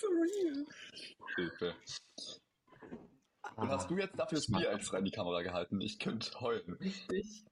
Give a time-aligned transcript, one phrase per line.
[0.00, 0.66] so real.
[1.36, 1.74] Hilfe.
[3.56, 5.80] Und hast du jetzt dafür das Bier extra in die Kamera gehalten?
[5.80, 6.74] Ich könnte heulen.
[6.74, 7.44] Richtig.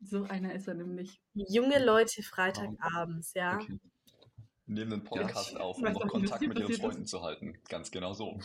[0.00, 1.20] So einer ist er nämlich.
[1.34, 3.56] Junge Leute Freitagabends, ja.
[3.56, 3.78] Okay.
[4.66, 5.60] Nehmen den Podcast Ja.
[5.60, 6.80] auf, um noch Kontakt mit ihren passiert ist.
[6.80, 7.58] Freunden zu halten.
[7.68, 8.38] Ganz genau so.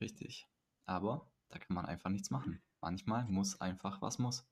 [0.00, 0.46] Richtig.
[0.84, 2.62] Aber da kann man einfach nichts machen.
[2.82, 4.46] Manchmal muss einfach was muss.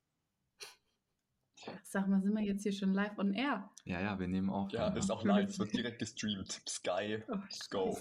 [1.83, 3.71] Sag mal, sind wir jetzt hier schon live on air?
[3.85, 4.71] Ja, ja, wir nehmen auf.
[4.73, 6.63] Ja, ist auch live, es wird direkt gestreamt.
[6.69, 7.39] Sky, Oh,
[7.71, 7.99] go.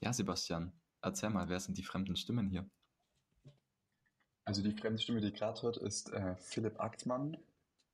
[0.00, 2.68] Ja, Sebastian, erzähl mal, wer sind die fremden Stimmen hier?
[4.44, 7.36] Also die fremde Stimme, die ihr gerade hört, ist äh, Philipp Aktmann.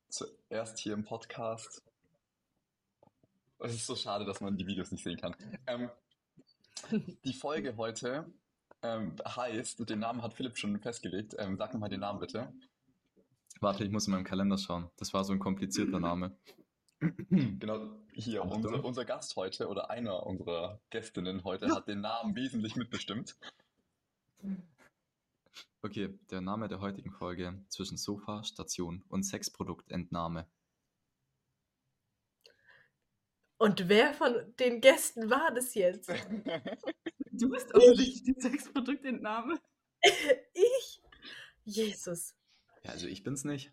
[0.09, 1.83] Zuerst hier im Podcast.
[3.59, 5.35] Es ist so schade, dass man die Videos nicht sehen kann.
[5.67, 5.91] Ähm,
[7.25, 8.25] die Folge heute
[8.83, 11.35] ähm, heißt, den Namen hat Philipp schon festgelegt.
[11.39, 12.53] Ähm, sag nochmal den Namen bitte.
[13.61, 14.91] Warte, ich muss in meinem Kalender schauen.
[14.97, 16.37] Das war so ein komplizierter Name.
[17.01, 22.75] Genau, hier, unser, unser Gast heute oder einer unserer Gästinnen heute hat den Namen wesentlich
[22.75, 23.37] mitbestimmt.
[25.81, 30.49] Okay, der Name der heutigen Folge zwischen Sofa, Station und Sexproduktentnahme.
[33.59, 36.11] Und wer von den Gästen war das jetzt?
[37.33, 39.61] Du bist offensichtlich die Sexproduktentnahme.
[40.55, 41.03] ich?
[41.65, 42.35] Jesus.
[42.83, 43.73] Ja, also ich bin's nicht.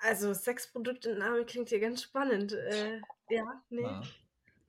[0.00, 2.52] Also Sexproduktentnahme klingt hier ganz spannend.
[2.52, 3.82] Äh, ja, nee.
[3.82, 4.02] Ja.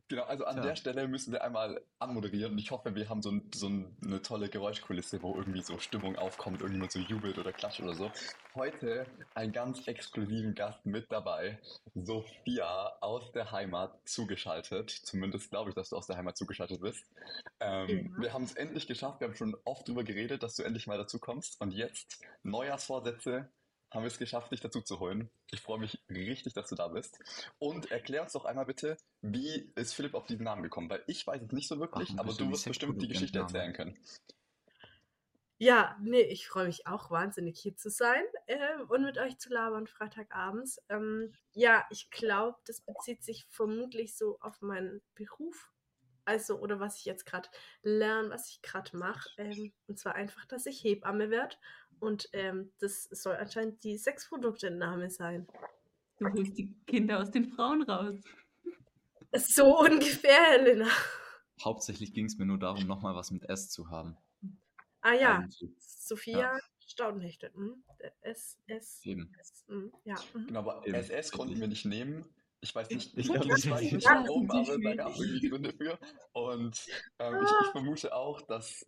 [0.10, 0.66] Genau, also an Tja.
[0.66, 2.58] der Stelle müssen wir einmal anmoderieren.
[2.58, 6.18] Ich hoffe, wir haben so, ein, so ein, eine tolle Geräuschkulisse, wo irgendwie so Stimmung
[6.18, 8.12] aufkommt, irgendjemand so jubelt oder klatscht oder so.
[8.54, 11.58] Heute einen ganz exklusiven Gast mit dabei,
[11.96, 14.92] Sophia aus der Heimat zugeschaltet.
[14.92, 17.06] Zumindest glaube ich, dass du aus der Heimat zugeschaltet bist.
[17.60, 18.22] Ähm, Ja.
[18.22, 19.20] Wir haben es endlich geschafft.
[19.22, 21.60] Wir haben schon oft drüber geredet, dass du endlich mal dazu kommst.
[21.62, 23.50] Und jetzt Neujahrsvorsätze.
[23.94, 25.30] Haben wir es geschafft, dich dazu zu holen.
[25.52, 27.20] Ich freue mich richtig, dass du da bist.
[27.60, 30.90] Und erklär uns doch einmal bitte, wie ist Philipp auf diesen Namen gekommen?
[30.90, 33.72] Weil ich weiß es nicht so wirklich, Ach, aber du wirst bestimmt die Geschichte erzählen
[33.72, 33.96] können.
[35.60, 39.54] Ja, nee, ich freue mich auch wahnsinnig hier zu sein äh, und mit euch zu
[39.54, 40.82] labern Freitagabends.
[40.90, 45.72] Ähm, ja, ich glaube, das bezieht sich vermutlich so auf meinen Beruf.
[46.26, 47.48] Also, oder was ich jetzt gerade
[47.84, 49.30] lerne, was ich gerade mache.
[49.38, 51.56] Ähm, und zwar einfach, dass ich Hebamme werde.
[52.00, 55.48] Und ähm, das soll anscheinend die Sexproduktentnahme sein.
[56.20, 58.16] Du holst die Kinder aus den Frauen raus.
[59.36, 60.88] So ungefähr, Helena.
[61.64, 64.18] Hauptsächlich ging es mir nur darum, nochmal was mit S zu haben.
[65.02, 65.72] Ah ja, Eigentlich.
[65.80, 67.52] Sophia Staudenhechte.
[67.54, 67.84] Hm?
[68.22, 69.34] S, S, Eben.
[69.40, 69.64] S.
[69.68, 70.16] Hm, ja.
[70.34, 70.48] mhm.
[70.48, 72.26] Genau, aber Eben, SS konnten wir nicht nehmen.
[72.62, 75.14] Ich weiß nicht, Ich ich, glaub, ich das weiß nicht Ja, warum, aber da gab
[75.14, 76.00] es irgendwie Gründe für.
[76.32, 76.86] Und
[77.20, 78.86] ähm, ich, ich vermute auch, dass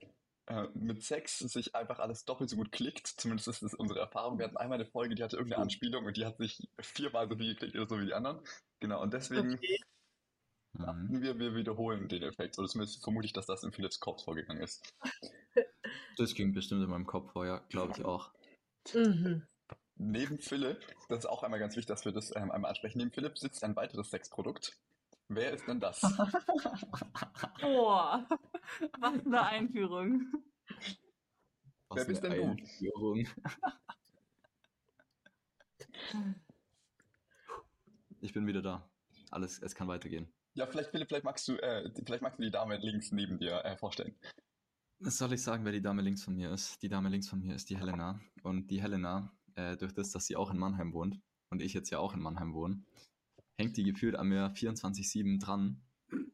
[0.47, 3.07] äh, mit Sex sich einfach alles doppelt so gut klickt.
[3.07, 4.38] Zumindest ist das unsere Erfahrung.
[4.38, 7.35] Wir hatten einmal eine Folge, die hatte irgendeine Anspielung und die hat sich viermal so
[7.35, 8.39] viel geklickt oder so wie die anderen.
[8.79, 9.79] Genau, und deswegen Okay.
[10.73, 10.85] Mhm.
[10.85, 12.59] dachten wir, wir wiederholen den Effekt.
[12.59, 14.94] Oder zumindest vermute ich, dass das in Philips Kopf vorgegangen ist.
[16.17, 18.31] Das ging bestimmt in meinem Kopf vorher, glaube ich auch.
[18.94, 19.45] Mhm.
[19.97, 20.79] Neben Philipp,
[21.09, 23.63] das ist auch einmal ganz wichtig, dass wir das ähm, einmal ansprechen, neben Philipp sitzt
[23.63, 24.78] ein weiteres Sexprodukt.
[25.28, 26.02] Wer ist denn das?
[27.62, 28.28] Boah,
[29.00, 30.31] was eine Einführung.
[31.90, 32.52] Was Wer bist eine denn du?
[32.62, 33.28] Einführung.
[38.22, 38.90] Ich bin wieder da.
[39.30, 40.28] Alles, es kann weitergehen.
[40.56, 43.64] Ja, vielleicht, Philipp, vielleicht magst du, äh, vielleicht magst du die Dame links neben dir
[43.64, 44.16] äh, vorstellen.
[45.00, 46.81] Was soll ich sagen, wer die Dame links von mir ist?
[46.81, 48.19] Die Dame links von mir ist die Helena.
[48.41, 51.19] Und die Helena, äh, durch das, dass sie auch in Mannheim wohnt
[51.50, 52.84] und ich jetzt ja auch in Mannheim wohne,
[53.57, 55.81] hängt die gefühlt an mir 24-7 dran.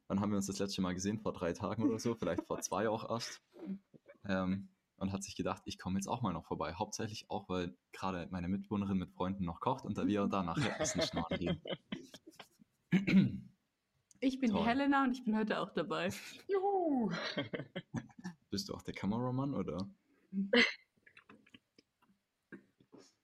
[0.08, 1.20] Wann haben wir uns das letzte Mal gesehen?
[1.20, 3.42] Vor drei Tagen oder so, vielleicht vor zwei auch erst.
[4.26, 6.74] Ähm, und hat sich gedacht, ich komme jetzt auch mal noch vorbei.
[6.74, 10.80] Hauptsächlich auch, weil gerade meine Mitwohnerin mit Freunden noch kocht und da wir da nachher
[10.80, 11.38] essen schnorren
[12.92, 13.46] gehen.
[14.24, 14.60] Ich bin Toll.
[14.62, 16.10] die Helena und ich bin heute auch dabei.
[16.48, 17.12] Juhu!
[18.52, 19.90] Bist du auch der Kameramann oder?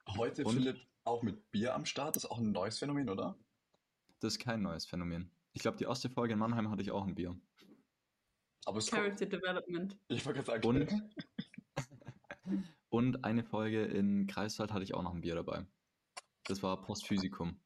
[0.07, 0.55] Heute, Und?
[0.55, 2.15] Philipp, auch mit Bier am Start.
[2.15, 3.37] Das ist auch ein neues Phänomen, oder?
[4.19, 5.31] Das ist kein neues Phänomen.
[5.53, 7.35] Ich glaube, die erste Folge in Mannheim hatte ich auch ein Bier.
[8.65, 9.97] Aber es Character Development.
[10.07, 10.93] Ich wollte gerade sagen, Und,
[12.89, 15.65] und eine Folge in Greifswald hatte ich auch noch ein Bier dabei.
[16.43, 17.59] Das war Postphysikum.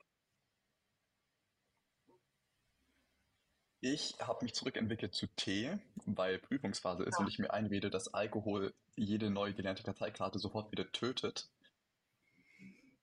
[3.81, 8.74] ich habe mich zurückentwickelt zu Tee, weil Prüfungsphase ist und ich mir einrede, dass Alkohol
[8.95, 11.50] jede neu gelernte Karteikarte sofort wieder tötet.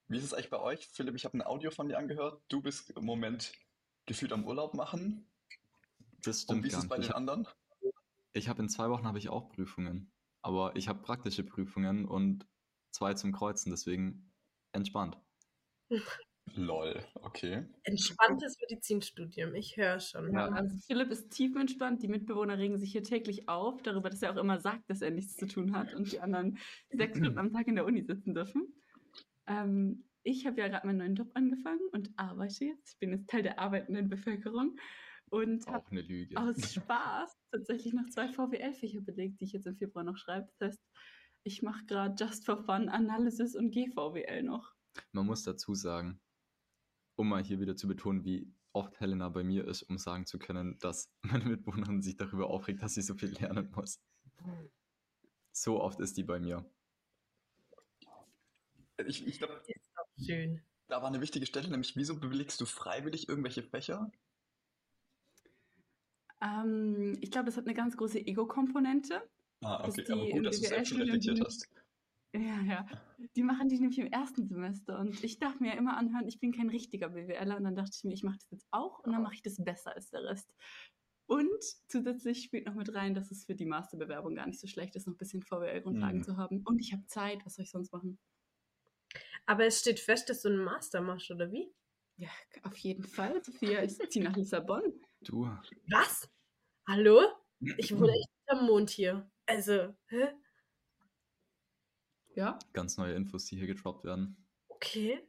[0.09, 0.87] Wie ist es eigentlich bei euch?
[0.87, 2.41] Philipp, ich habe ein Audio von dir angehört.
[2.49, 3.53] Du bist im Moment
[4.07, 5.29] gefühlt am Urlaub machen.
[6.23, 7.47] Das Und stimmt wie ist es bei den anderen?
[8.33, 10.11] Ich habe in zwei Wochen habe ich auch Prüfungen.
[10.41, 12.47] Aber ich habe praktische Prüfungen und
[12.91, 14.31] zwei zum Kreuzen, deswegen
[14.71, 15.15] entspannt.
[16.55, 17.67] Lol, okay.
[17.83, 20.33] Entspanntes Medizinstudium, ich höre schon.
[20.33, 20.47] Ja.
[20.47, 24.37] Also Philipp ist tiefenentspannt, die Mitbewohner regen sich hier täglich auf, darüber, dass er auch
[24.37, 26.57] immer sagt, dass er nichts zu tun hat und die anderen
[26.89, 28.73] sechs Stunden am Tag in der Uni sitzen dürfen.
[29.49, 32.93] Ähm, ich habe ja gerade meinen neuen Job angefangen und arbeite jetzt.
[32.93, 34.77] Ich bin jetzt Teil der arbeitenden Bevölkerung
[35.29, 36.37] und habe eine Lüge.
[36.37, 40.47] aus Spaß tatsächlich noch zwei VWL-Fächer belegt, die ich jetzt im Februar noch schreibe.
[40.59, 40.83] Das heißt,
[41.43, 44.73] ich mache gerade Just for Fun Analysis und GVWL noch.
[45.11, 46.19] Man muss dazu sagen,
[47.15, 50.37] um mal hier wieder zu betonen, wie oft Helena bei mir ist, um sagen zu
[50.37, 53.99] können, dass meine Mitbewohnerin sich darüber aufregt, dass sie so viel lernen muss.
[55.51, 56.69] So oft ist die bei mir.
[59.07, 59.61] Ich, ich glaube,
[60.23, 60.61] schön.
[60.87, 64.11] da war eine wichtige Stelle, nämlich wieso belegst du freiwillig irgendwelche Fächer?
[66.41, 69.21] Ähm, ich glaube, das hat eine ganz große Ego-Komponente.
[69.61, 71.67] Ah, okay, die aber gut, dass du es selbst schon reflektiert hast.
[72.33, 72.85] Ja, ja.
[73.35, 74.99] Die machen die nämlich im ersten Semester.
[74.99, 77.57] Und ich darf mir ja immer anhören, ich bin kein richtiger BWLer.
[77.57, 79.57] Und dann dachte ich mir, ich mache das jetzt auch und dann mache ich das
[79.57, 80.53] besser als der Rest.
[81.25, 84.95] Und zusätzlich spielt noch mit rein, dass es für die Masterbewerbung gar nicht so schlecht
[84.95, 86.23] ist, noch ein bisschen VWL-Grundlagen Mhm.
[86.23, 86.61] zu haben.
[86.65, 88.17] Und ich habe Zeit, was soll ich sonst machen?
[89.45, 91.73] Aber es steht fest, dass du einen Master machst, oder wie?
[92.17, 92.29] Ja,
[92.63, 93.43] auf jeden Fall.
[93.43, 94.93] Sophia, ich ziehe nach Lissabon.
[95.21, 95.49] Du,
[95.89, 96.29] Was?
[96.87, 97.21] Hallo?
[97.77, 99.29] Ich wohne echt am Mond hier.
[99.45, 100.33] Also, hä?
[102.35, 102.57] Ja.
[102.73, 104.47] ganz neue Infos, die hier gedroppt werden.
[104.69, 105.21] Okay.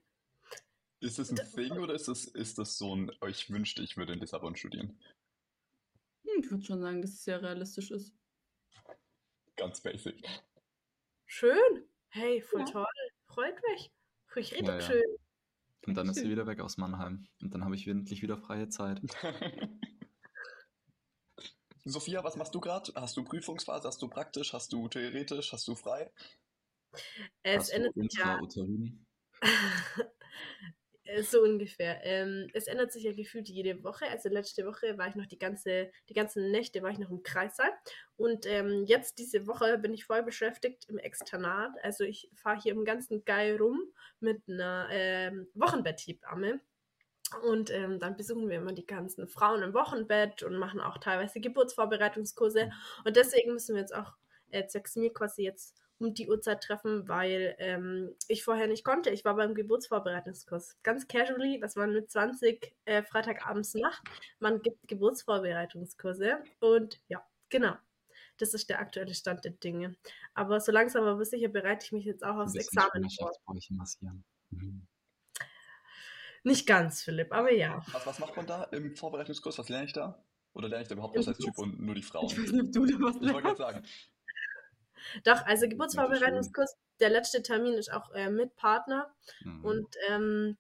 [1.00, 3.82] Ist das ein Da- Thing oder ist das, ist das so ein, oh, ich wünschte,
[3.82, 5.00] ich würde in Lissabon studieren?
[6.24, 8.14] Hm, ich würde schon sagen, dass es sehr realistisch ist.
[9.56, 10.22] Ganz basic.
[11.26, 11.88] Schön.
[12.10, 12.66] Hey, voll Ja.
[12.66, 13.09] toll.
[13.40, 13.90] Freut mich.
[14.36, 14.80] Ich richtig Ja, ja.
[14.82, 15.16] schön.
[15.86, 17.26] Und dann ist sie wieder weg aus Mannheim.
[17.40, 19.00] Und dann habe ich endlich wieder freie Zeit.
[21.84, 22.92] Sophia, was machst du gerade?
[22.94, 23.88] Hast du Prüfungsphase?
[23.88, 24.52] Hast du praktisch?
[24.52, 25.54] Hast du theoretisch?
[25.54, 26.12] Hast du frei?
[27.42, 28.38] Es Hast du ändert sich ja
[31.22, 32.04] So ungefähr.
[32.04, 34.06] Ähm, es ändert sich ja gefühlt jede Woche.
[34.08, 37.22] Also letzte Woche war ich noch die ganze, die ganzen Nächte war ich noch im
[37.22, 37.70] Kreissaal.
[38.16, 41.72] Und ähm, jetzt diese Woche bin ich voll beschäftigt im Externat.
[41.82, 43.80] Also ich fahre hier im ganzen Geil rum
[44.20, 46.60] mit einer ähm, Wochenbetthebamme.
[47.42, 51.40] Und ähm, dann besuchen wir immer die ganzen Frauen im Wochenbett und machen auch teilweise
[51.40, 52.70] Geburtsvorbereitungskurse.
[53.04, 54.14] Und deswegen müssen wir jetzt auch
[54.50, 59.10] äh, zwecks mir quasi jetzt um die Uhrzeit treffen, weil ähm, ich vorher nicht konnte.
[59.10, 60.78] Ich war beim Geburtsvorbereitungskurs.
[60.82, 64.02] Ganz casually, was man mit 20 äh, Freitagabends macht.
[64.38, 66.42] Man gibt Geburtsvorbereitungskurse.
[66.60, 67.74] Und ja, genau.
[68.38, 69.96] Das ist der aktuelle Stand der Dinge.
[70.32, 73.32] Aber so langsam aber sicher bereite ich mich jetzt auch aufs Examen vor.
[73.70, 74.24] Massieren.
[74.50, 74.86] Mhm.
[76.42, 77.84] Nicht ganz, Philipp, aber ja.
[77.92, 79.58] Was, was macht man da im Vorbereitungskurs?
[79.58, 80.24] Was lerne ich da?
[80.54, 82.26] Oder lerne ich da überhaupt Im was als Typ und nur die Frauen?
[82.26, 83.58] Ich weiß nicht, ob du da was Ich wollte gerade lernst.
[83.58, 83.86] sagen.
[85.24, 89.14] Doch, also Geburtsvorbereitungskurs, der letzte Termin ist auch äh, mit Partner.
[89.44, 89.64] Mhm.
[89.64, 90.56] Und ähm,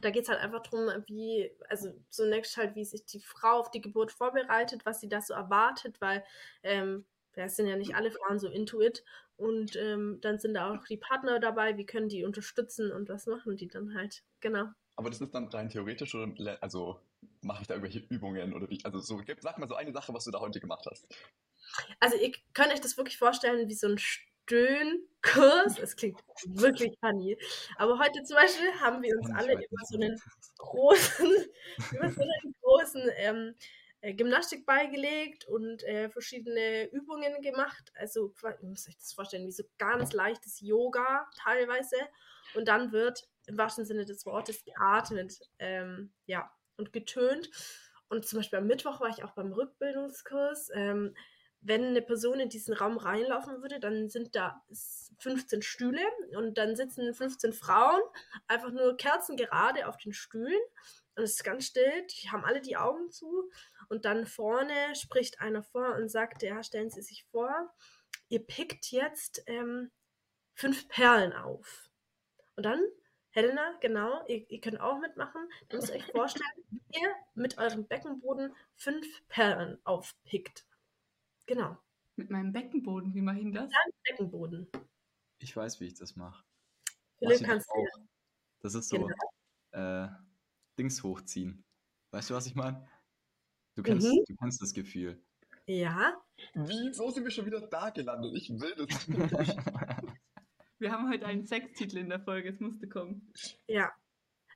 [0.00, 3.70] da geht es halt einfach darum, wie, also zunächst halt, wie sich die Frau auf
[3.70, 6.24] die Geburt vorbereitet, was sie da so erwartet, weil
[6.62, 9.04] ähm, da sind ja nicht alle Frauen so intuit.
[9.36, 13.26] Und ähm, dann sind da auch die Partner dabei, wie können die unterstützen und was
[13.26, 14.22] machen die dann halt.
[14.40, 14.66] Genau.
[14.96, 17.00] Aber das ist dann rein theoretisch oder also
[17.40, 18.84] mache ich da irgendwelche Übungen oder wie?
[18.84, 21.08] Also so, sag mal so eine Sache, was du da heute gemacht hast.
[22.00, 25.78] Also ihr könnt euch das wirklich vorstellen wie so ein Stöhnkurs.
[25.78, 27.38] Es klingt wirklich funny.
[27.76, 30.20] Aber heute zum Beispiel haben wir uns alle über so einen
[30.58, 31.26] großen,
[31.92, 33.54] über so einen großen ähm,
[34.00, 37.92] äh, Gymnastikball gelegt und äh, verschiedene Übungen gemacht.
[37.94, 41.96] Also ihr müsst euch das vorstellen, wie so ganz leichtes Yoga teilweise.
[42.54, 47.50] Und dann wird im wahrsten Sinne des Wortes geatmet, ähm, ja, und getönt.
[48.08, 50.70] Und zum Beispiel am Mittwoch war ich auch beim Rückbildungskurs.
[50.74, 51.14] Ähm,
[51.62, 56.00] wenn eine Person in diesen Raum reinlaufen würde, dann sind da s- 15 Stühle
[56.36, 58.00] und dann sitzen 15 Frauen
[58.46, 60.60] einfach nur kerzengerade auf den Stühlen
[61.16, 63.50] und es ist ganz still, die haben alle die Augen zu
[63.90, 67.52] und dann vorne spricht einer vor und sagt, ja, stellen Sie sich vor,
[68.28, 69.90] ihr pickt jetzt ähm,
[70.54, 71.90] fünf Perlen auf.
[72.56, 72.80] Und dann,
[73.30, 77.86] Helena, genau, ihr, ihr könnt auch mitmachen, ihr müsst euch vorstellen, wie ihr mit eurem
[77.86, 80.64] Beckenboden fünf Perlen aufpickt.
[81.50, 81.76] Genau,
[82.14, 83.72] Mit meinem Beckenboden, wie mache ich denn das?
[84.04, 84.70] Beckenboden.
[85.40, 86.44] Ich weiß, wie ich das mache.
[87.18, 87.86] Philipp, kannst du
[88.60, 90.04] Das ist so Genau.
[90.04, 90.08] äh,
[90.78, 91.64] Dings hochziehen.
[92.12, 92.88] Weißt du, was ich meine?
[93.74, 94.22] Du kennst, Mhm.
[94.28, 95.20] du kennst das Gefühl.
[95.66, 96.22] Ja,
[96.54, 98.32] Wieso sind wir schon wieder da gelandet?
[98.36, 99.56] Ich will das nicht.
[100.78, 103.32] Wir haben heute einen Sextitel in der Folge, es musste kommen.
[103.66, 103.90] ja.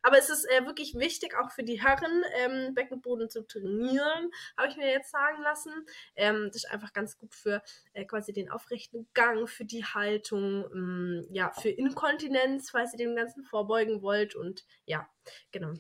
[0.06, 4.68] Aber es ist äh, wirklich wichtig, auch für die Herren, ähm, Beckenboden zu trainieren, habe
[4.68, 5.72] ich mir jetzt sagen lassen.
[6.14, 7.62] Ähm, das ist einfach ganz gut für
[7.94, 13.16] äh, quasi den aufrechten Gang, für die Haltung, ähm, ja, für Inkontinenz, falls ihr dem
[13.16, 14.34] Ganzen vorbeugen wollt.
[14.34, 15.08] Und ja,
[15.52, 15.70] genau.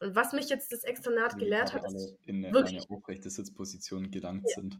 [0.00, 2.96] Und was mich jetzt das Externat Wie gelehrt gerade hat, ist in eine, wirklich- eine
[2.96, 4.54] aufrechte Sitzposition gelangt Ja.
[4.54, 4.78] sind.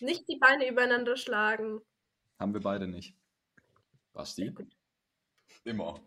[0.00, 1.80] nicht die Beine übereinander schlagen.
[2.40, 3.14] Haben wir beide nicht.
[4.14, 4.52] Basti?
[5.64, 6.00] Immer.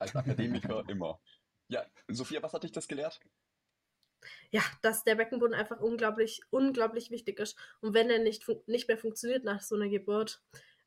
[0.00, 1.20] Als Akademiker immer.
[1.68, 3.20] Ja, Sophia, was hat dich das gelehrt?
[4.50, 7.56] ja, dass der Beckenboden einfach unglaublich, unglaublich wichtig ist.
[7.80, 10.42] Und wenn er nicht, nicht mehr funktioniert nach so einer Geburt,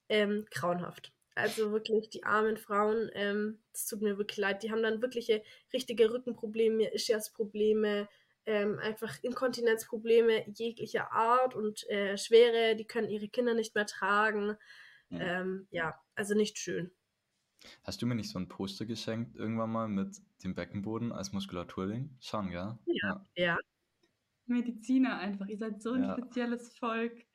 [0.09, 1.13] ähm, grauenhaft.
[1.35, 5.41] Also wirklich, die armen Frauen, ähm, es tut mir wirklich leid, die haben dann wirkliche,
[5.71, 8.07] richtige Rückenprobleme, Ischias-Probleme,
[8.45, 14.57] ähm, einfach Inkontinenzprobleme jeglicher Art und äh, Schwere, die können ihre Kinder nicht mehr tragen.
[15.09, 15.21] Hm.
[15.21, 16.91] Ähm, ja, also nicht schön.
[17.83, 22.15] Hast du mir nicht so ein Poster geschenkt irgendwann mal mit dem Beckenboden als Muskulaturding?
[22.19, 22.77] Schon, gell?
[22.85, 23.25] Ja.
[23.35, 23.57] Ja.
[24.45, 25.47] Mediziner einfach.
[25.47, 26.13] Ihr seid so ein Ja.
[26.17, 27.25] spezielles Volk.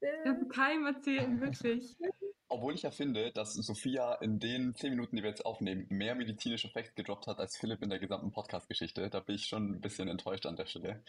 [0.00, 1.96] Ich kann keinem erzählen, wirklich.
[2.50, 6.14] Obwohl ich ja finde, dass Sophia in den 10 Minuten, die wir jetzt aufnehmen, mehr
[6.14, 9.10] medizinische Facts gedroppt hat als Philipp in der gesamten Podcast-Geschichte.
[9.10, 11.02] Da bin ich schon ein bisschen enttäuscht an der Stelle.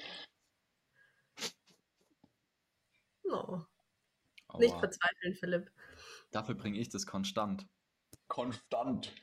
[3.23, 3.65] no.
[4.57, 4.79] Nicht Aua.
[4.79, 5.71] verzweifeln, Philipp.
[6.31, 7.67] Dafür bringe ich das konstant.
[8.29, 9.13] Konstant.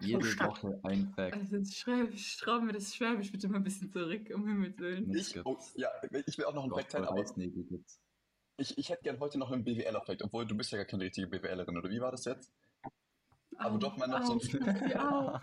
[0.00, 0.62] Jede Konstant.
[0.62, 1.34] Woche ein Fact.
[1.36, 5.12] Also ins Schwäbisch, schrauben wir das Schwäbisch bitte mal ein bisschen zurück, um Himmels Willen.
[5.14, 5.88] Ich, oh, ja,
[6.26, 7.24] ich will auch noch einen Doch, Fact sein, aber
[8.56, 11.26] ich, ich hätte gern heute noch einen BWL-Fact, obwohl du bist ja gar keine richtige
[11.26, 12.52] BWLerin, oder wie war das jetzt?
[13.56, 15.38] Aber doch mal noch au, so ein- au.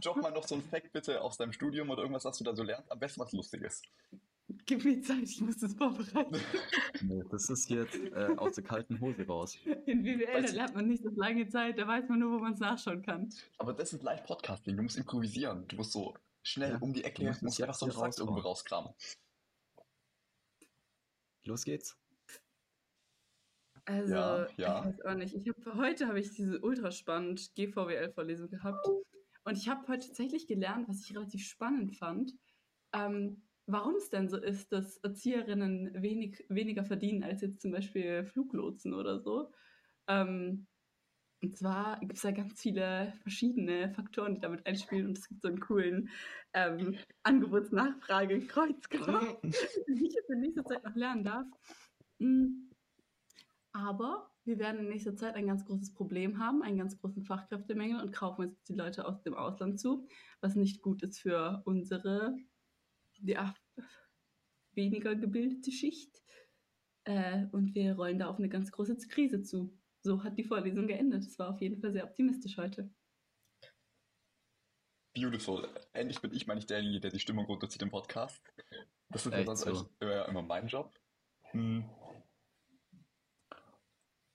[0.00, 2.54] Drop mal noch so einen Fact bitte aus deinem Studium oder irgendwas, was du da
[2.54, 2.90] so lernst.
[2.90, 3.82] Am besten was Lustiges.
[4.66, 6.36] Gib mir Zeit, ich muss das vorbereiten.
[7.02, 9.56] Nee, das ist jetzt äh, aus der kalten Hose raus.
[9.86, 12.52] In da du- lernt man nicht so lange Zeit, da weiß man nur, wo man
[12.54, 13.28] es nachschauen kann.
[13.58, 14.76] Aber das ist Live-Podcasting.
[14.76, 15.66] Du musst improvisieren.
[15.68, 17.86] Du musst so schnell Ja, um die du Ecke, musst es musst jetzt einfach so
[17.86, 18.92] einen Fakt irgendwo rauskramen.
[21.44, 21.98] Los geht's.
[23.84, 24.78] Also, Ja, ja.
[24.80, 25.34] ich weiß auch nicht.
[25.34, 28.86] Ich hab, heute habe ich diese ultra spannend GVWL-Vorlesung gehabt.
[29.44, 32.32] Und ich habe heute tatsächlich gelernt, was ich relativ spannend fand,
[32.92, 33.42] ähm,
[33.72, 38.94] warum es denn so ist, dass Erzieherinnen wenig, weniger verdienen als jetzt zum Beispiel Fluglotsen
[38.94, 39.52] oder so.
[40.06, 40.68] Ähm,
[41.42, 45.06] und zwar gibt es da ganz viele verschiedene Faktoren, die damit einspielen.
[45.06, 46.08] Und es gibt so einen coolen
[46.52, 49.40] ähm, Angebotsnachfrage-Kreuzgraph,
[49.88, 51.48] den ich jetzt in nächster Zeit noch lernen darf.
[52.18, 52.68] Mm.
[53.72, 58.00] Aber wir werden in nächster Zeit ein ganz großes Problem haben, einen ganz großen Fachkräftemangel
[58.00, 60.06] und kaufen uns die Leute aus dem Ausland zu,
[60.40, 62.36] was nicht gut ist für unsere
[63.24, 63.54] ja,
[64.74, 66.22] weniger gebildete Schicht.
[67.04, 69.76] Äh, und wir rollen da auf eine ganz große Krise zu.
[70.02, 71.24] So hat die Vorlesung geendet.
[71.24, 72.90] Es war auf jeden Fall sehr optimistisch heute.
[75.14, 75.68] Beautiful.
[75.92, 78.42] Endlich bin ich mal nicht derjenige, der die Stimmung runterzieht im Podcast.
[79.10, 79.70] Das ist ja sonst so.
[79.70, 80.98] echt immer, immer mein Job.
[81.50, 81.84] Hm.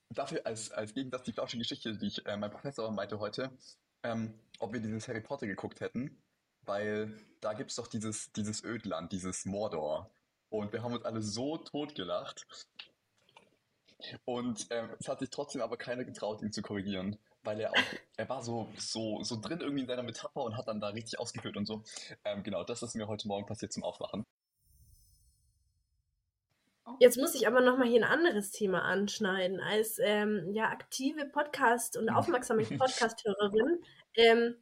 [0.10, 3.52] Dafür als, als Gegensatz die flauschige Geschichte, die ich äh, mein Professor meinte heute,
[4.04, 6.22] ähm, ob wir dieses Harry Potter geguckt hätten,
[6.62, 10.12] weil da gibt es doch dieses, dieses Ödland, dieses Mordor.
[10.50, 12.46] Und wir haben uns alle so totgelacht.
[14.26, 17.84] Und ähm, es hat sich trotzdem aber keiner getraut, ihn zu korrigieren, weil er auch,
[18.16, 21.20] er war so, so, so drin irgendwie in seiner Metapher und hat dann da richtig
[21.20, 21.84] ausgeführt und so.
[22.24, 24.24] Ähm, genau, das ist mir heute Morgen passiert zum Aufwachen.
[27.00, 29.60] Jetzt muss ich aber nochmal hier ein anderes Thema anschneiden.
[29.60, 33.80] Als ähm, ja, aktive Podcast- und aufmerksame Podcast-Hörerin,
[34.16, 34.56] ähm,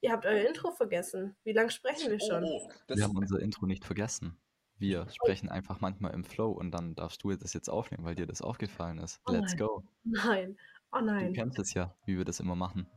[0.00, 1.36] ihr habt euer Intro vergessen.
[1.44, 2.44] Wie lange sprechen wir schon?
[2.44, 4.36] Oh, oh, das Wir haben unser Intro nicht vergessen.
[4.82, 8.26] Wir sprechen einfach manchmal im Flow und dann darfst du das jetzt aufnehmen, weil dir
[8.26, 9.20] das aufgefallen ist.
[9.28, 9.58] Oh Let's nein.
[9.68, 9.84] go.
[10.02, 10.58] Nein.
[10.90, 11.32] Oh Du nein.
[11.32, 12.90] kennst es ja, wie wir das immer machen.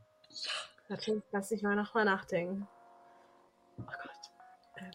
[0.89, 2.67] Natürlich, lass dich mal nochmal nachdenken.
[3.77, 4.31] Oh Gott.
[4.77, 4.91] Ähm,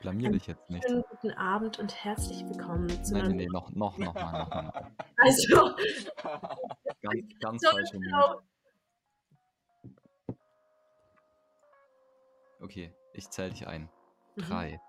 [0.00, 0.84] Blamier dich jetzt nicht.
[0.86, 4.50] schönen guten Abend und herzlich willkommen zu Nein, einer nee, noch, noch, noch mal, noch
[4.50, 4.92] mal.
[5.24, 5.74] Also,
[7.00, 7.90] Ganz, ganz.
[8.10, 8.42] Frau.
[12.60, 13.88] Okay, ich zähle dich ein.
[14.36, 14.42] Mhm.
[14.42, 14.80] Drei,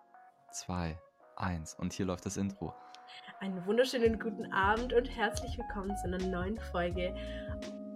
[0.53, 0.99] zwei,
[1.35, 1.73] eins.
[1.73, 2.73] Und hier läuft das Intro.
[3.39, 7.13] Einen wunderschönen guten Abend und herzlich willkommen zu einer neuen Folge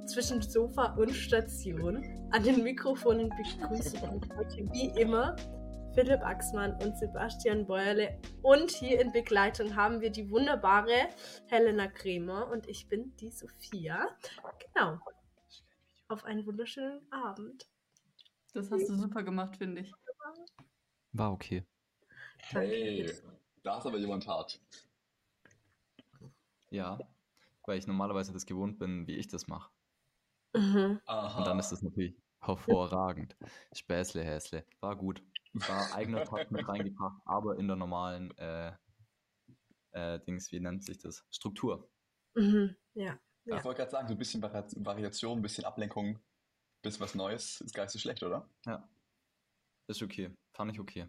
[0.07, 2.03] zwischen Sofa und Station.
[2.31, 5.35] An den Mikrofonen begrüßen euch heute wie immer
[5.93, 8.19] Philipp Axmann und Sebastian Bäuerle.
[8.41, 11.09] Und hier in Begleitung haben wir die wunderbare
[11.47, 14.07] Helena Kremer und ich bin die Sophia.
[14.73, 14.99] Genau.
[16.07, 17.69] Auf einen wunderschönen Abend.
[18.53, 19.93] Das hast du super gemacht, finde ich.
[21.13, 21.63] War okay.
[22.51, 22.67] Danke.
[22.67, 23.13] Hey,
[23.63, 24.59] da ist aber jemand hart.
[26.69, 26.99] Ja,
[27.65, 29.71] weil ich normalerweise das gewohnt bin, wie ich das mache.
[30.53, 31.01] Mhm.
[31.05, 33.35] Und dann ist das natürlich Hervorragend.
[33.73, 34.65] Späßle, Häsle.
[34.79, 35.23] War gut.
[35.53, 38.73] War eigener Touch mit reingebracht, aber in der normalen äh,
[39.91, 41.25] äh, Dings, wie nennt sich das?
[41.31, 41.89] Struktur.
[42.35, 42.75] Mhm.
[42.93, 43.19] Ja.
[43.45, 46.19] Ich wollte gerade sagen, so ein bisschen Vari Variation, ein bisschen Ablenkung,
[46.81, 48.49] bisschen was Neues, ist gar nicht so schlecht, oder?
[48.65, 48.87] Ja.
[49.87, 50.35] Ist okay.
[50.53, 51.07] Fand ich okay.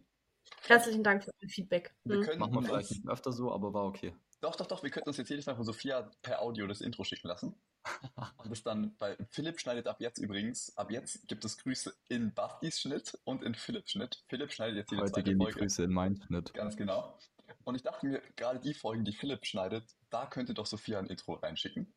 [0.67, 1.95] Herzlichen Dank für dein Feedback.
[2.05, 2.23] Wir Mhm.
[2.23, 4.15] können Machen wir vielleicht nicht öfter so, aber war okay.
[4.41, 7.05] doch, doch, doch, wir könnten uns jetzt jedes Mal von Sophia per Audio das Intro
[7.05, 7.55] schicken lassen.
[8.39, 12.35] Und das dann, weil Philipp schneidet ab jetzt übrigens, ab jetzt gibt es Grüße in
[12.35, 14.23] Bastis Schnitt und in Philipps Schnitt.
[14.29, 15.61] Philipp schneidet jetzt jede Heute zweite gehen die Folge.
[15.61, 16.53] Grüße in meinen Schnitt.
[16.55, 17.17] Ganz genau.
[17.65, 21.07] Und ich dachte mir, gerade die Folgen, die Philipp schneidet, da könnte doch Sophia ein
[21.07, 21.95] Intro reinschicken.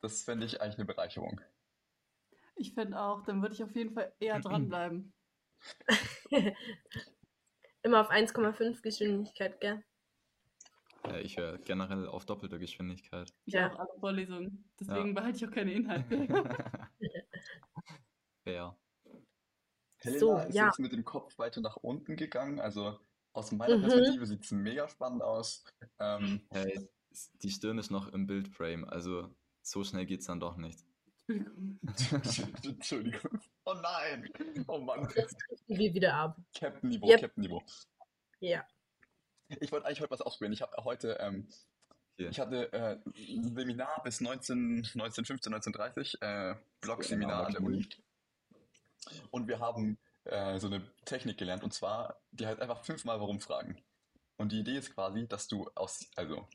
[0.00, 1.40] Das fände ich eigentlich eine Bereicherung.
[2.54, 5.12] Ich finde auch, dann würde ich auf jeden Fall eher dranbleiben.
[7.82, 9.82] Immer auf 1,5 Geschwindigkeit, gell?
[11.04, 13.32] Äh, ich höre generell auf doppelter Geschwindigkeit.
[13.46, 13.70] Ich Ja.
[13.72, 14.70] auch alle Vorlesungen.
[14.78, 16.28] Deswegen behalte ich auch keine Inhalte.
[18.44, 18.76] Fair.
[19.98, 20.66] Helena So, ist ja.
[20.66, 22.60] jetzt mit dem Kopf weiter nach unten gegangen.
[22.60, 22.98] Also
[23.32, 23.82] aus meiner Mhm.
[23.82, 25.64] Perspektive sieht es mega spannend aus.
[25.98, 26.88] Ähm, Hey,
[27.42, 30.80] die Stirn ist noch im Bildframe, also so schnell geht's dann doch nicht.
[31.30, 31.78] Entschuldigung.
[32.64, 33.40] Entschuldigung.
[33.64, 34.28] Oh nein.
[34.66, 35.08] Oh Mann.
[35.14, 35.36] Jetzt
[35.68, 36.36] wir wieder ab.
[36.58, 37.20] Captain-Niveau, Yep.
[37.20, 37.62] Captain-Niveau.
[38.40, 38.66] Ja.
[39.60, 40.52] Ich wollte eigentlich heute was ausprobieren.
[40.52, 41.48] Ich habe heute, ähm,
[42.16, 47.88] ich hatte äh, ein Seminar bis 19, 1915, 1930, äh, Blog-Seminar an der Uni.
[49.30, 53.40] Und wir haben äh, so eine Technik gelernt und zwar, die halt einfach fünfmal warum
[53.40, 53.82] fragen.
[54.36, 56.48] Und die Idee ist quasi, dass du aus, also,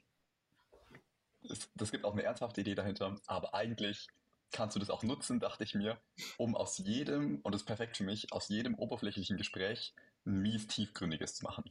[1.49, 4.07] es, das gibt auch eine ernsthafte Idee dahinter, aber eigentlich
[4.51, 5.99] kannst du das auch nutzen, dachte ich mir,
[6.37, 9.93] um aus jedem, und das ist perfekt für mich, aus jedem oberflächlichen Gespräch
[10.25, 11.63] ein mies tiefgründiges zu machen.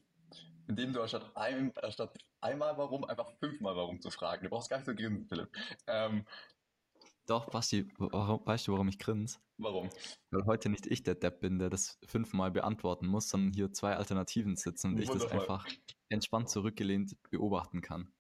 [0.66, 4.44] Indem du anstatt, ein, anstatt einmal warum einfach fünfmal warum zu fragen.
[4.44, 5.50] Du brauchst gar nicht so grinsen, Philipp.
[5.86, 6.26] Ähm,
[7.26, 9.38] Doch, Basti, warum, weißt du, warum ich grinse?
[9.58, 9.90] warum?
[10.30, 13.96] Weil heute nicht ich der Depp bin, der das fünfmal beantworten muss, sondern hier zwei
[13.96, 15.66] Alternativen sitzen und ich das einfach
[16.08, 18.12] entspannt zurückgelehnt beobachten kann.